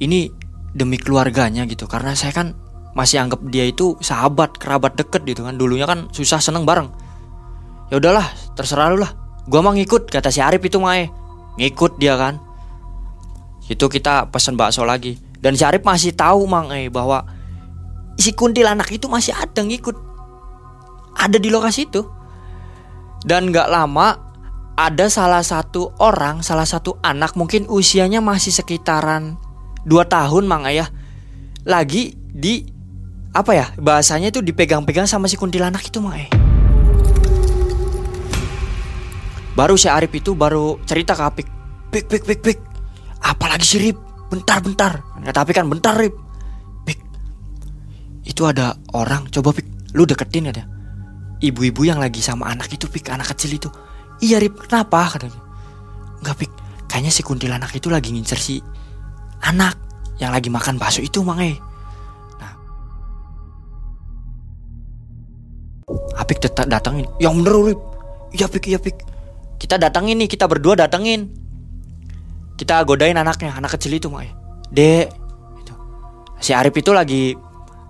[0.00, 0.28] Ini
[0.76, 1.88] demi keluarganya gitu.
[1.88, 2.56] Karena saya kan
[2.96, 5.56] masih anggap dia itu sahabat, kerabat deket gitu kan.
[5.56, 6.88] Dulunya kan susah seneng bareng.
[7.90, 8.26] Ya udahlah,
[8.58, 9.14] terserah lu lah.
[9.46, 11.06] Gua mau ngikut kata si Arif itu mae.
[11.54, 12.42] Ngikut dia kan.
[13.70, 15.18] Itu kita pesen bakso lagi.
[15.38, 17.22] Dan si Arif masih tahu mang eh bahwa
[18.18, 19.94] si kuntilanak itu masih ada ngikut
[21.14, 22.02] ada di lokasi itu.
[23.26, 24.18] Dan gak lama
[24.76, 29.40] ada salah satu orang, salah satu anak mungkin usianya masih sekitaran
[29.88, 30.90] 2 tahun mang ayah
[31.64, 32.66] lagi di
[33.32, 36.45] apa ya bahasanya itu dipegang-pegang sama si kuntilanak itu mang ayah.
[39.56, 41.48] Baru si Arif itu baru cerita ke Apik,
[41.88, 42.58] pik pik pik pik,
[43.24, 43.96] apalagi si Rip,
[44.28, 45.64] bentar bentar, kata Apik kan?
[45.64, 46.12] Bentar Rip,
[46.84, 47.00] pik,
[48.28, 50.76] itu ada orang, coba pik, lu deketin ya
[51.40, 53.12] ibu-ibu yang lagi sama anak itu pik.
[53.12, 53.68] Anak kecil itu.
[54.22, 54.56] Iya Rip.
[54.68, 55.16] Kenapa?
[55.16, 55.40] Katanya
[56.24, 56.52] nggak pik.
[56.88, 58.56] Kayaknya si kuntilanak itu lagi ngincer si
[59.44, 59.76] anak
[60.16, 61.60] yang lagi makan bakso itu mang eh
[66.16, 67.80] Apik datangin yang bener Rip.
[68.32, 68.64] Iya pik.
[68.72, 68.96] Iya pik
[69.56, 71.32] kita datangin nih kita berdua datangin
[72.56, 74.32] kita godain anaknya anak kecil itu eh
[74.72, 75.08] dek
[75.60, 75.74] itu
[76.40, 77.36] si Arif itu lagi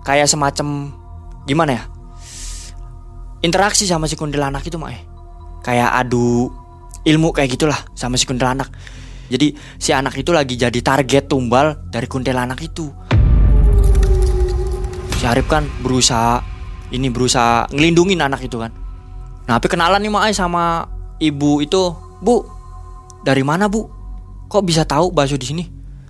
[0.07, 0.95] kayak semacam
[1.47, 1.83] gimana ya?
[3.43, 5.03] Interaksi sama si kuntilanak itu eh.
[5.61, 6.49] kayak adu
[7.05, 8.71] ilmu kayak gitulah sama si kuntilanak
[9.27, 12.87] jadi si anak itu lagi jadi target tumbal dari kuntilanak itu.
[15.19, 16.39] Si Arif kan berusaha
[16.95, 18.71] ini berusaha ngelindungin anak itu kan.
[19.47, 22.45] Nah tapi kenalan nih mak sama ibu itu bu
[23.25, 23.89] dari mana bu?
[24.47, 25.63] Kok bisa tahu bakso di sini?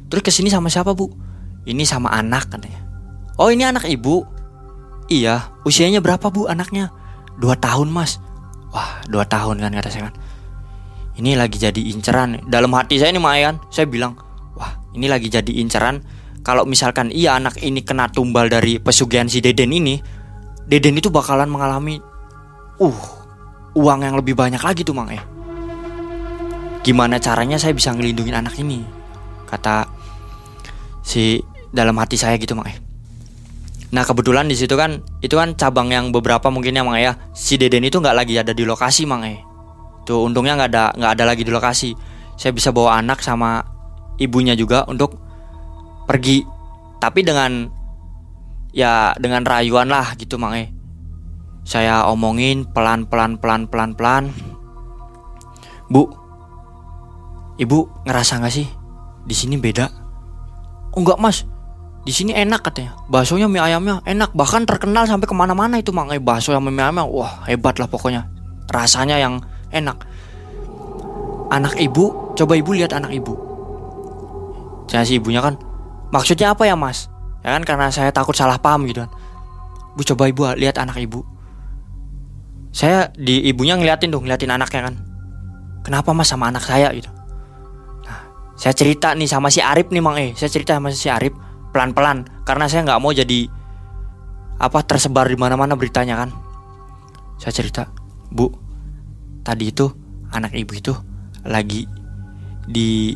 [0.08, 1.10] Terus ke sini sama siapa bu?
[1.68, 2.80] Ini sama anak katanya.
[3.36, 4.24] Oh ini anak ibu?
[5.10, 6.94] Iya usianya berapa bu anaknya?
[7.40, 8.22] Dua tahun mas.
[8.72, 10.16] Wah dua tahun kan kata saya kan.
[11.18, 12.46] Ini lagi jadi inceran.
[12.46, 14.16] Dalam hati saya ini Mayan saya bilang
[14.54, 16.06] wah ini lagi jadi inceran.
[16.46, 20.00] Kalau misalkan iya anak ini kena tumbal dari pesugihan si Deden ini
[20.68, 22.00] Deden itu bakalan mengalami
[22.80, 23.17] uh
[23.78, 25.22] uang yang lebih banyak lagi tuh mang eh
[26.82, 28.82] gimana caranya saya bisa ngelindungin anak ini
[29.46, 29.86] kata
[31.06, 31.38] si
[31.70, 32.88] dalam hati saya gitu mang eh
[33.88, 37.56] Nah kebetulan di situ kan itu kan cabang yang beberapa mungkin ya mang ya si
[37.56, 39.40] Deden itu nggak lagi ada di lokasi mang ya.
[40.04, 41.96] Tuh untungnya nggak ada nggak ada lagi di lokasi.
[42.36, 43.64] Saya bisa bawa anak sama
[44.20, 45.16] ibunya juga untuk
[46.04, 46.44] pergi.
[47.00, 47.72] Tapi dengan
[48.76, 50.68] ya dengan rayuan lah gitu mang ya.
[51.68, 54.32] Saya omongin pelan pelan pelan.
[55.92, 56.08] Bu,
[57.60, 58.72] ibu ngerasa nggak sih?
[59.28, 59.92] Di sini beda?
[60.96, 61.44] Oh enggak mas,
[62.08, 62.96] di sini enak katanya.
[63.12, 64.32] Baksonya mie ayamnya enak.
[64.32, 68.32] Bahkan terkenal sampai ke mana-mana itu mangai bakso yang mie ayamnya wah hebat lah pokoknya.
[68.72, 69.44] Rasanya yang
[69.76, 70.08] enak.
[71.52, 73.36] Anak ibu coba ibu lihat anak ibu.
[74.88, 75.60] Saya si ibunya kan
[76.16, 77.12] maksudnya apa ya mas?
[77.44, 79.12] Ya kan karena saya takut salah paham gitu kan.
[80.00, 81.28] Bu coba ibu lihat anak ibu
[82.78, 84.96] saya di ibunya ngeliatin dong ngeliatin anaknya kan
[85.82, 87.10] kenapa mas sama anak saya gitu
[88.06, 91.34] nah saya cerita nih sama si Arif nih mang eh saya cerita sama si Arif
[91.74, 93.50] pelan-pelan karena saya nggak mau jadi
[94.58, 96.30] apa tersebar di mana-mana beritanya kan.
[97.38, 97.86] Saya cerita,
[98.34, 98.50] Bu,
[99.46, 99.86] tadi itu
[100.34, 100.94] anak ibu itu
[101.46, 101.86] lagi
[102.66, 103.14] di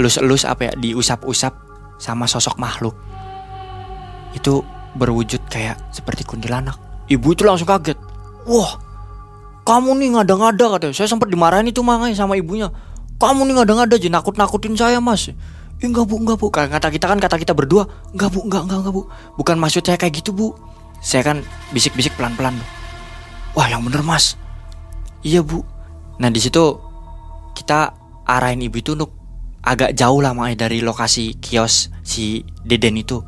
[0.00, 1.52] elus-elus apa ya, diusap-usap
[2.00, 2.96] sama sosok makhluk.
[4.32, 4.64] Itu
[4.96, 6.80] berwujud kayak seperti kuntilanak.
[7.08, 7.96] ibu itu langsung kaget.
[8.48, 8.80] Wah,
[9.68, 10.94] kamu nih ngada-ngada katanya.
[10.96, 12.72] Saya sempat dimarahin itu mangai sama ibunya.
[13.20, 15.28] Kamu nih ngada-ngada aja nakut-nakutin saya mas.
[15.28, 15.36] Eh,
[15.84, 16.48] enggak bu, enggak bu.
[16.48, 17.84] Kata kita kan kata kita berdua,
[18.16, 19.02] enggak bu, enggak, enggak, enggak bu.
[19.36, 20.56] Bukan maksud saya kayak gitu bu.
[21.04, 21.44] Saya kan
[21.76, 22.56] bisik-bisik pelan-pelan.
[23.52, 24.40] Wah yang bener mas.
[25.20, 25.60] Iya bu.
[26.16, 26.80] Nah di situ
[27.52, 27.92] kita
[28.24, 29.12] arahin ibu itu untuk
[29.60, 33.20] agak jauh lah makanya dari lokasi kios si Deden itu.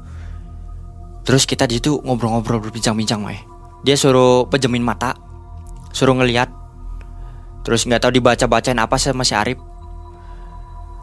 [1.28, 3.49] Terus kita di situ ngobrol-ngobrol berbincang-bincang makanya.
[3.80, 5.16] Dia suruh pejemin mata,
[5.94, 6.52] suruh ngeliat.
[7.64, 9.60] Terus nggak tahu dibaca-bacain apa sama si Arif.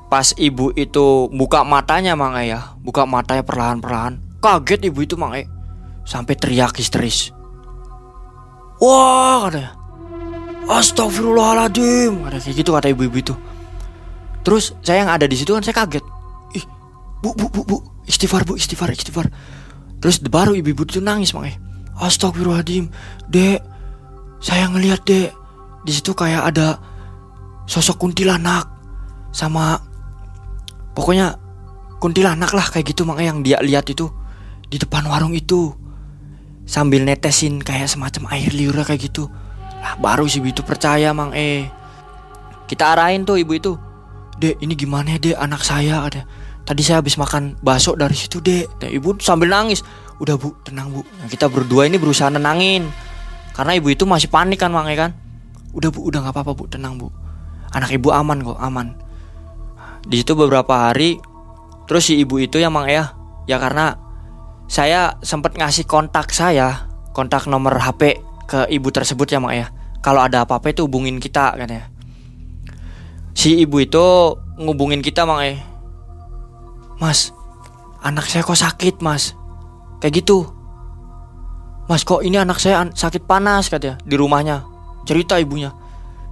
[0.08, 4.40] Pas ibu itu buka matanya mang ya, buka matanya perlahan-perlahan.
[4.40, 5.36] Kaget ibu itu mang
[6.08, 7.34] sampai teriak histeris.
[8.78, 9.78] Wah katanya.
[10.68, 13.34] Astagfirullahaladzim Ada kayak gitu kata ibu-ibu itu
[14.44, 16.04] Terus saya yang ada di situ kan saya kaget
[16.60, 16.66] Ih
[17.24, 19.32] bu bu bu bu Istighfar bu istighfar istighfar
[20.04, 21.60] Terus baru ibu-ibu itu nangis makanya
[21.98, 22.90] Astagfirullahaladzim.
[23.28, 23.62] Dek
[24.38, 25.34] Saya ngeliat dek
[25.82, 26.78] di situ kayak ada
[27.66, 28.70] sosok kuntilanak
[29.34, 29.82] sama
[30.94, 31.42] pokoknya
[31.98, 34.14] kuntilanak lah kayak gitu makanya yang dia lihat itu
[34.70, 35.74] di depan warung itu
[36.68, 39.32] sambil netesin kayak semacam air liur kayak gitu.
[39.82, 41.66] Lah baru si itu percaya mang eh
[42.68, 43.74] kita arahin tuh ibu itu.
[44.38, 45.34] Dek ini gimana dek?
[45.34, 46.30] Anak saya ada.
[46.68, 48.68] Tadi saya habis makan bakso dari situ dek.
[48.84, 49.82] Nah, ibu sambil nangis
[50.18, 52.90] udah bu tenang bu nah, kita berdua ini berusaha nenangin
[53.54, 55.14] karena ibu itu masih panik kan mang kan
[55.74, 57.14] udah bu udah nggak apa-apa bu tenang bu
[57.74, 58.98] anak ibu aman kok aman
[60.08, 61.22] di situ beberapa hari
[61.86, 63.14] terus si ibu itu yang mang ya
[63.46, 64.08] ya karena
[64.68, 68.20] saya sempat ngasih kontak saya, kontak nomor HP
[68.52, 69.68] ke ibu tersebut ya mak ya.
[70.04, 71.88] Kalau ada apa-apa itu hubungin kita kan ya.
[73.32, 75.56] Si ibu itu ngubungin kita mak ya.
[77.00, 77.32] Mas,
[78.04, 79.37] anak saya kok sakit mas?
[80.00, 80.48] Kayak gitu.
[81.88, 84.68] Mas kok ini anak saya sakit panas katanya di rumahnya.
[85.08, 85.72] Cerita ibunya.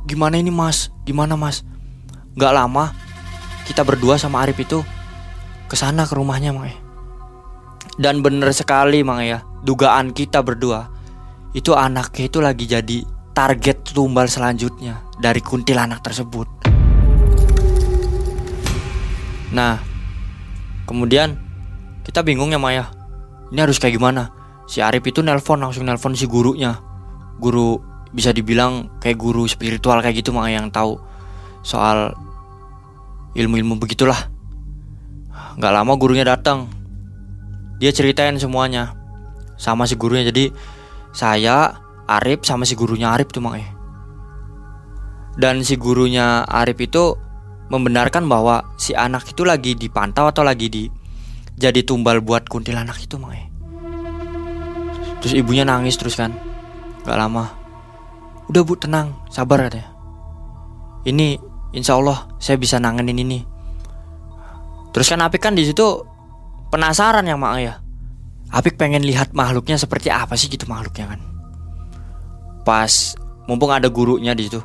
[0.04, 0.92] Gimana ini mas?
[1.08, 1.64] Gimana mas?
[2.36, 2.92] Gak lama
[3.66, 4.86] kita berdua sama Arif itu
[5.66, 6.86] ke sana ke rumahnya mak ya
[7.96, 10.92] dan bener sekali mang ya, dugaan kita berdua
[11.56, 12.98] itu anaknya itu lagi jadi
[13.32, 16.48] target tumbal selanjutnya dari kuntilanak tersebut.
[19.56, 19.80] Nah,
[20.84, 21.40] kemudian
[22.04, 22.92] kita bingung ya Maya.
[23.54, 24.32] Ini harus kayak gimana?
[24.66, 26.78] Si Arif itu nelpon langsung nelpon si gurunya.
[27.38, 27.78] Guru
[28.16, 30.98] bisa dibilang kayak guru spiritual kayak gitu Maya yang tahu
[31.62, 32.16] soal
[33.36, 34.18] ilmu-ilmu begitulah.
[35.56, 36.68] Gak lama gurunya datang
[37.76, 38.96] dia ceritain semuanya
[39.60, 40.52] sama si gurunya jadi
[41.12, 41.76] saya
[42.08, 43.68] Arif sama si gurunya Arif tuh mang eh
[45.36, 47.20] dan si gurunya Arif itu
[47.68, 50.84] membenarkan bahwa si anak itu lagi dipantau atau lagi di
[51.56, 53.56] jadi tumbal buat kuntilanak itu mang eh
[55.26, 56.30] terus ibunya nangis terus kan.
[57.02, 57.50] Gak lama.
[58.46, 59.18] Udah bu tenang.
[59.34, 59.90] Sabar katanya.
[61.02, 61.42] Ini
[61.74, 63.42] insya Allah saya bisa nanganin ini.
[64.94, 65.82] Terus kan Apik kan di situ
[66.70, 67.82] penasaran yang mak ya?
[68.54, 71.20] Apik pengen lihat makhluknya seperti apa sih gitu makhluknya kan?
[72.62, 73.18] Pas
[73.50, 74.62] mumpung ada gurunya di situ.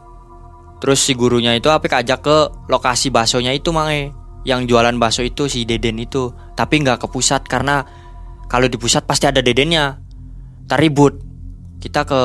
[0.85, 2.37] Terus si gurunya itu Apik ajak ke
[2.69, 4.13] lokasi baksonya itu mak
[4.45, 6.33] yang jualan bakso itu si Deden itu.
[6.57, 7.85] Tapi nggak ke pusat karena
[8.49, 10.01] kalau di pusat pasti ada Dedennya.
[10.71, 11.19] Taribut
[11.83, 12.21] kita ke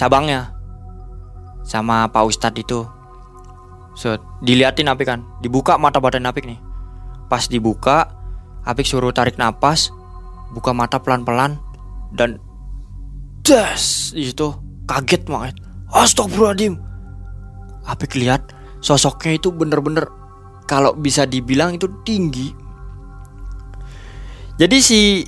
[0.00, 0.56] cabangnya
[1.66, 2.80] sama Pak Ustadz itu.
[3.96, 5.24] So, diliatin Apik kan.
[5.40, 6.60] Dibuka mata badan Apik nih.
[7.26, 8.12] Pas dibuka
[8.66, 9.94] Apik suruh tarik napas,
[10.50, 11.54] buka mata pelan-pelan,
[12.18, 12.42] dan
[13.46, 14.50] das itu
[14.90, 15.54] kaget banget.
[15.94, 16.74] Astagfirullahaladzim.
[17.86, 18.50] Apik lihat
[18.82, 20.10] sosoknya itu bener-bener
[20.66, 22.50] kalau bisa dibilang itu tinggi.
[24.58, 25.22] Jadi si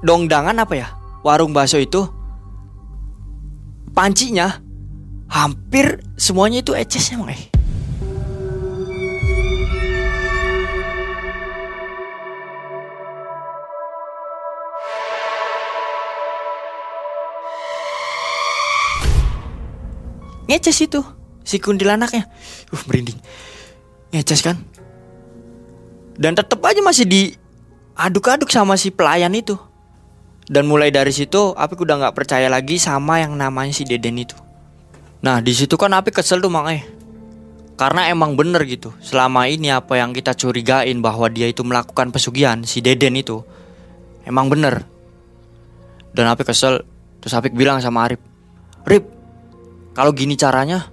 [0.00, 0.88] dongdangan apa ya?
[1.22, 2.06] Warung bakso itu
[3.92, 4.62] pancinya
[5.30, 7.52] hampir semuanya itu eces emang eh.
[20.52, 21.00] ngeces itu
[21.42, 22.28] si kuntilanaknya
[22.70, 23.16] uh merinding
[24.12, 24.60] ngeces kan?
[26.14, 29.56] Dan tetap aja masih diaduk-aduk sama si pelayan itu.
[30.46, 34.36] Dan mulai dari situ Apik udah nggak percaya lagi sama yang namanya si Deden itu.
[35.24, 36.84] Nah di situ kan Apik kesel tuh makanya
[37.72, 42.60] karena emang bener gitu selama ini apa yang kita curigain bahwa dia itu melakukan pesugihan
[42.68, 43.40] si Deden itu
[44.28, 44.84] emang bener.
[46.12, 46.84] Dan Apik kesel
[47.22, 48.20] terus Apik bilang sama Arif
[48.84, 49.22] Rip
[49.92, 50.88] kalau gini caranya,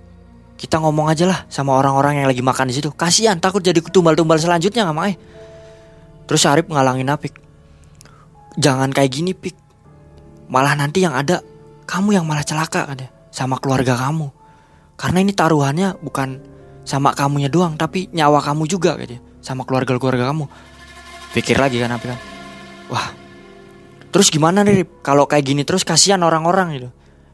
[0.60, 2.92] kita ngomong aja lah sama orang-orang yang lagi makan di situ.
[2.92, 5.08] Kasihan, takut jadi tumbal-tumbal selanjutnya nggak mau.
[6.28, 7.40] Terus Arif ngalangin Apik.
[8.60, 9.56] Jangan kayak gini, Pik.
[10.50, 11.46] malah nanti yang ada
[11.86, 14.30] kamu yang malah celaka katanya sama keluarga kamu
[14.98, 16.42] karena ini taruhannya bukan
[16.86, 20.46] sama kamunya doang tapi nyawa kamu juga katanya sama keluarga keluarga kamu
[21.34, 22.20] pikir lagi kan Apik kan
[22.94, 23.08] wah
[24.14, 24.90] terus gimana nih Rip?
[25.02, 26.90] kalau kayak gini terus kasihan orang-orang gitu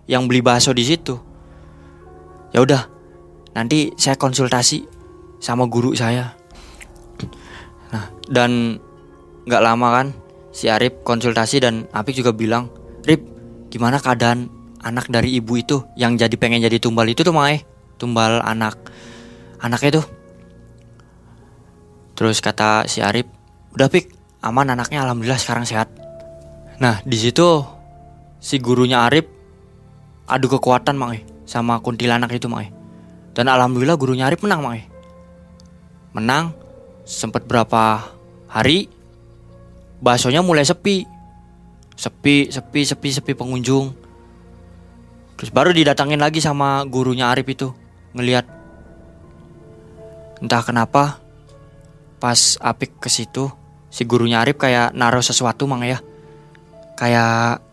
[0.08, 1.20] yang beli bakso di situ
[2.56, 2.95] ya udah
[3.56, 4.84] nanti saya konsultasi
[5.40, 6.36] sama guru saya.
[7.96, 8.78] Nah dan
[9.48, 10.08] nggak lama kan
[10.52, 12.68] si Arif konsultasi dan Apik juga bilang
[13.08, 13.24] Rip
[13.72, 14.52] gimana keadaan
[14.84, 17.64] anak dari ibu itu yang jadi pengen jadi tumbal itu tuh Mae
[17.96, 18.76] tumbal anak
[19.64, 20.06] anaknya tuh.
[22.16, 23.28] Terus kata si Arif
[23.72, 24.12] udah Pik
[24.44, 25.88] aman anaknya alhamdulillah sekarang sehat.
[26.84, 27.64] Nah di situ
[28.44, 29.32] si gurunya Arif
[30.28, 32.75] adu kekuatan Mae sama kuntilanak itu Mae
[33.36, 34.96] dan alhamdulillah gurunya Arif menang Mae
[36.16, 36.56] menang
[37.04, 38.16] sempat berapa
[38.48, 38.88] hari
[40.00, 41.04] baksonya mulai sepi.
[41.96, 43.96] Sepi sepi sepi sepi pengunjung.
[45.40, 47.72] Terus baru didatangin lagi sama gurunya Arif itu
[48.16, 48.48] ngelihat
[50.44, 51.24] entah kenapa
[52.20, 53.48] pas Apik ke situ
[53.88, 56.04] si gurunya Arif kayak naruh sesuatu mang ya.
[56.96, 57.64] Kayak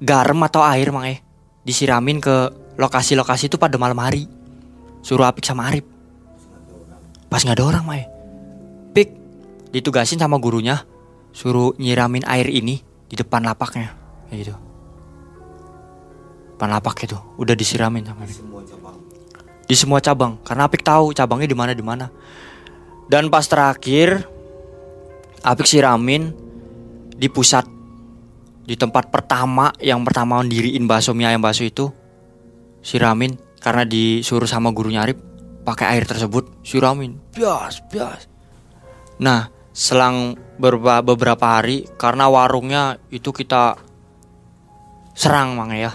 [0.00, 1.20] garam atau air mang ya
[1.64, 4.28] disiramin ke lokasi-lokasi itu pada malam hari
[5.02, 5.84] suruh Apik sama Arif.
[7.26, 8.06] Pas nggak ada orang ya
[8.94, 9.08] Pik
[9.74, 10.86] ditugasin sama gurunya.
[11.32, 13.96] Suruh nyiramin air ini di depan lapaknya.
[14.28, 14.54] Kayak gitu.
[16.54, 17.18] Depan lapak itu.
[17.40, 18.38] Udah disiramin sama dia.
[19.64, 20.36] di semua cabang.
[20.44, 22.12] Karena Apik tahu cabangnya di mana di mana.
[23.08, 24.28] Dan pas terakhir
[25.40, 26.30] Apik siramin
[27.16, 27.64] di pusat.
[28.62, 31.90] Di tempat pertama yang pertama diriin bakso mie ayam bakso itu
[32.84, 35.16] siramin karena disuruh sama gurunya Arif
[35.62, 37.16] pakai air tersebut siramin.
[37.30, 38.26] Bias bias.
[39.22, 43.78] Nah selang beberapa beberapa hari karena warungnya itu kita
[45.14, 45.94] serang mang ya.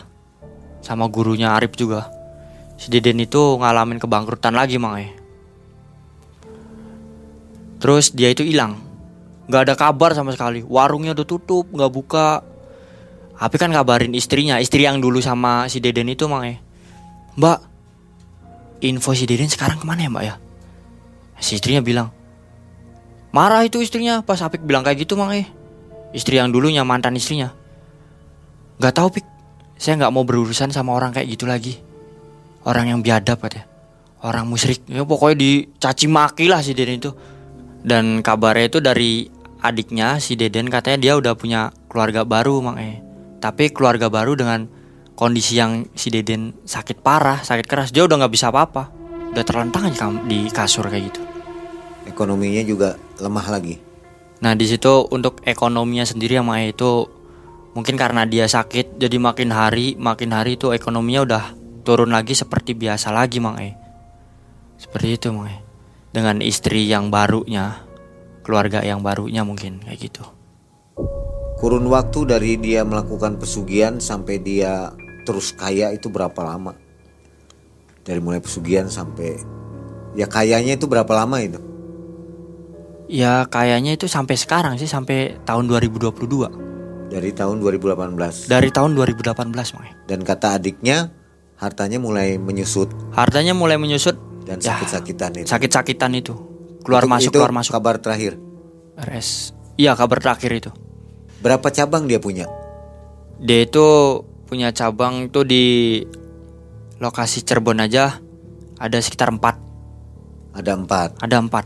[0.80, 2.08] Sama gurunya Arif juga.
[2.80, 5.12] Si Deden itu ngalamin kebangkrutan lagi mang ya.
[7.84, 8.80] Terus dia itu hilang.
[9.52, 10.64] Nggak ada kabar sama sekali.
[10.64, 12.30] Warungnya udah tutup nggak buka.
[13.38, 16.58] Tapi kan kabarin istrinya istri yang dulu sama si Deden itu mang ya
[17.38, 17.64] mbak
[18.82, 20.36] info si Deden sekarang ke mana ya mbak ya
[21.38, 22.18] si istrinya bilang
[23.38, 25.46] Marah itu istrinya pas Apik bilang kayak gitu mang eh.
[26.16, 27.52] Istri yang dulunya mantan istrinya.
[28.80, 29.26] Gak tahu Pik.
[29.78, 31.78] Saya nggak mau berurusan sama orang kayak gitu lagi.
[32.66, 33.70] Orang yang biadab katanya.
[34.26, 34.82] Orang musyrik.
[34.90, 37.14] Ya pokoknya dicaci maki lah si Deden itu.
[37.86, 39.30] Dan kabarnya itu dari
[39.62, 43.04] adiknya si Deden katanya dia udah punya keluarga baru mang eh.
[43.38, 44.66] Tapi keluarga baru dengan
[45.18, 47.90] kondisi yang si Deden sakit parah, sakit keras.
[47.90, 48.94] Dia udah nggak bisa apa-apa.
[49.34, 51.22] Udah terlentang aja di kasur kayak gitu.
[52.06, 53.76] Ekonominya juga lemah lagi.
[54.46, 57.10] Nah di situ untuk ekonominya sendiri yang Mae itu
[57.74, 61.44] mungkin karena dia sakit jadi makin hari makin hari itu ekonominya udah
[61.82, 63.74] turun lagi seperti biasa lagi Mang E.
[64.78, 65.58] Seperti itu Mang E.
[66.14, 67.82] Dengan istri yang barunya,
[68.46, 70.24] keluarga yang barunya mungkin kayak gitu.
[71.58, 74.94] Kurun waktu dari dia melakukan pesugihan sampai dia
[75.28, 76.72] terus kaya itu berapa lama?
[78.02, 79.36] Dari mulai pesugihan sampai
[80.16, 81.60] ya kayanya itu berapa lama itu?
[83.08, 87.12] Ya kayaknya itu sampai sekarang sih sampai tahun 2022.
[87.12, 88.48] Dari tahun 2018.
[88.48, 89.88] Dari tahun 2018 Mang.
[90.08, 91.12] Dan kata adiknya
[91.56, 94.14] hartanya mulai menyusut Hartanya mulai menyusut
[94.44, 95.48] dan Ya, sakit-sakitan itu.
[95.48, 96.36] sakit-sakitan itu.
[96.84, 97.72] Keluar Itu- masuk itu keluar masuk.
[97.76, 98.36] Kabar terakhir.
[99.00, 99.52] RS.
[99.76, 100.72] Iya kabar terakhir itu.
[101.40, 102.48] Berapa cabang dia punya?
[103.40, 103.86] Dia itu
[104.48, 106.00] punya cabang tuh di
[106.98, 108.18] lokasi Cirebon aja
[108.80, 109.60] ada sekitar empat.
[110.56, 111.20] Ada empat.
[111.22, 111.66] Ada empat.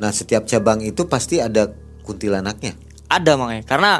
[0.00, 1.68] Nah setiap cabang itu pasti ada
[2.06, 2.78] kuntilanaknya.
[3.10, 3.92] Ada makanya karena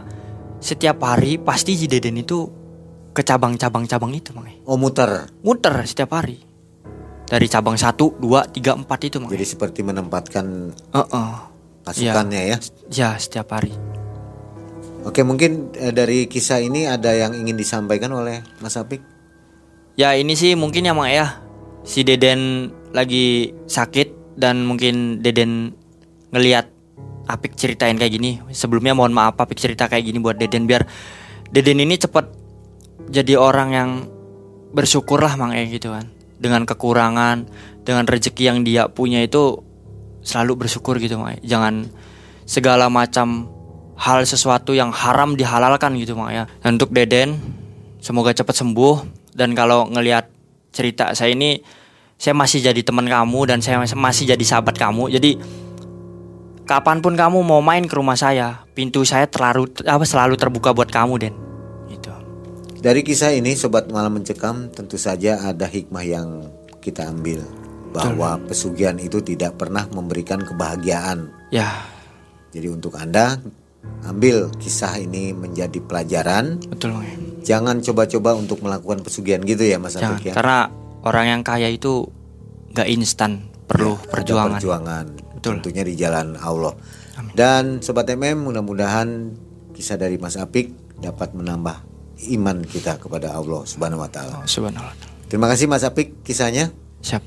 [0.63, 2.47] setiap hari pasti si Deden itu
[3.11, 4.63] ke cabang-cabang-cabang itu makanya.
[4.65, 5.29] Oh muter.
[5.43, 6.41] Muter setiap hari.
[7.31, 9.39] Dari cabang satu, dua, tiga, empat itu makanya.
[9.39, 11.33] Jadi seperti menempatkan Heeh.
[11.87, 12.57] pasukannya ya.
[12.91, 14.00] Ya setiap hari.
[15.01, 19.01] Oke mungkin eh, dari kisah ini ada yang ingin disampaikan oleh Mas Apik.
[19.97, 21.27] Ya ini sih mungkin ya Mak ya.
[21.81, 25.73] Si Deden lagi sakit Dan mungkin Deden
[26.29, 26.69] ngeliat
[27.25, 28.41] Apik ceritain kayak gini.
[28.53, 30.85] Sebelumnya mohon maaf Apik cerita kayak gini buat Deden Biar
[31.49, 32.29] Deden ini cepet
[33.09, 33.91] Jadi orang yang
[34.77, 36.13] bersyukur lah Mang E gitu kan.
[36.37, 37.49] Dengan kekurangan
[37.81, 39.65] Dengan rezeki yang dia punya itu
[40.21, 41.41] Selalu bersyukur gitu Mang.
[41.41, 41.89] Jangan
[42.45, 43.60] segala macam
[44.01, 46.45] hal sesuatu yang haram dihalalkan gitu Mak ya.
[46.65, 47.37] Dan untuk Deden
[48.01, 49.05] semoga cepat sembuh
[49.37, 50.33] dan kalau ngelihat
[50.73, 51.61] cerita saya ini
[52.17, 55.13] saya masih jadi teman kamu dan saya masih jadi sahabat kamu.
[55.13, 55.37] Jadi
[56.65, 60.89] kapan pun kamu mau main ke rumah saya, pintu saya terlalu apa selalu terbuka buat
[60.89, 61.35] kamu Den.
[61.93, 62.13] Gitu.
[62.81, 66.49] Dari kisah ini sobat malam mencekam tentu saja ada hikmah yang
[66.81, 67.45] kita ambil
[67.91, 71.29] bahwa pesugihan itu tidak pernah memberikan kebahagiaan.
[71.51, 71.85] Ya,
[72.55, 73.39] Jadi untuk Anda
[74.05, 76.61] ambil kisah ini menjadi pelajaran.
[76.69, 76.97] betul.
[76.97, 77.17] Ai.
[77.41, 80.35] Jangan coba-coba untuk melakukan pesugihan gitu ya Mas Jangan, Apik ya.
[80.37, 80.69] karena
[81.03, 82.05] orang yang kaya itu
[82.71, 84.59] nggak instan, perlu Ada perjuangan.
[84.61, 85.07] perjuangan.
[85.41, 85.53] Betul.
[85.59, 86.77] Tentunya di jalan Allah.
[87.33, 89.33] Dan sobat MM mudah-mudahan
[89.73, 91.81] kisah dari Mas Apik dapat menambah
[92.37, 94.45] iman kita kepada Allah Subhanahu wa taala.
[94.45, 94.93] Oh, subhanallah.
[95.27, 96.69] Terima kasih Mas Apik kisahnya.
[97.01, 97.25] Siap.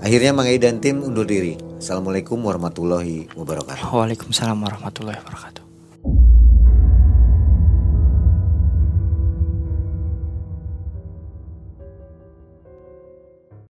[0.00, 1.60] Akhirnya Mang Ei dan tim undur diri.
[1.76, 3.92] Assalamualaikum warahmatullahi wabarakatuh.
[3.92, 5.65] Waalaikumsalam warahmatullahi wabarakatuh.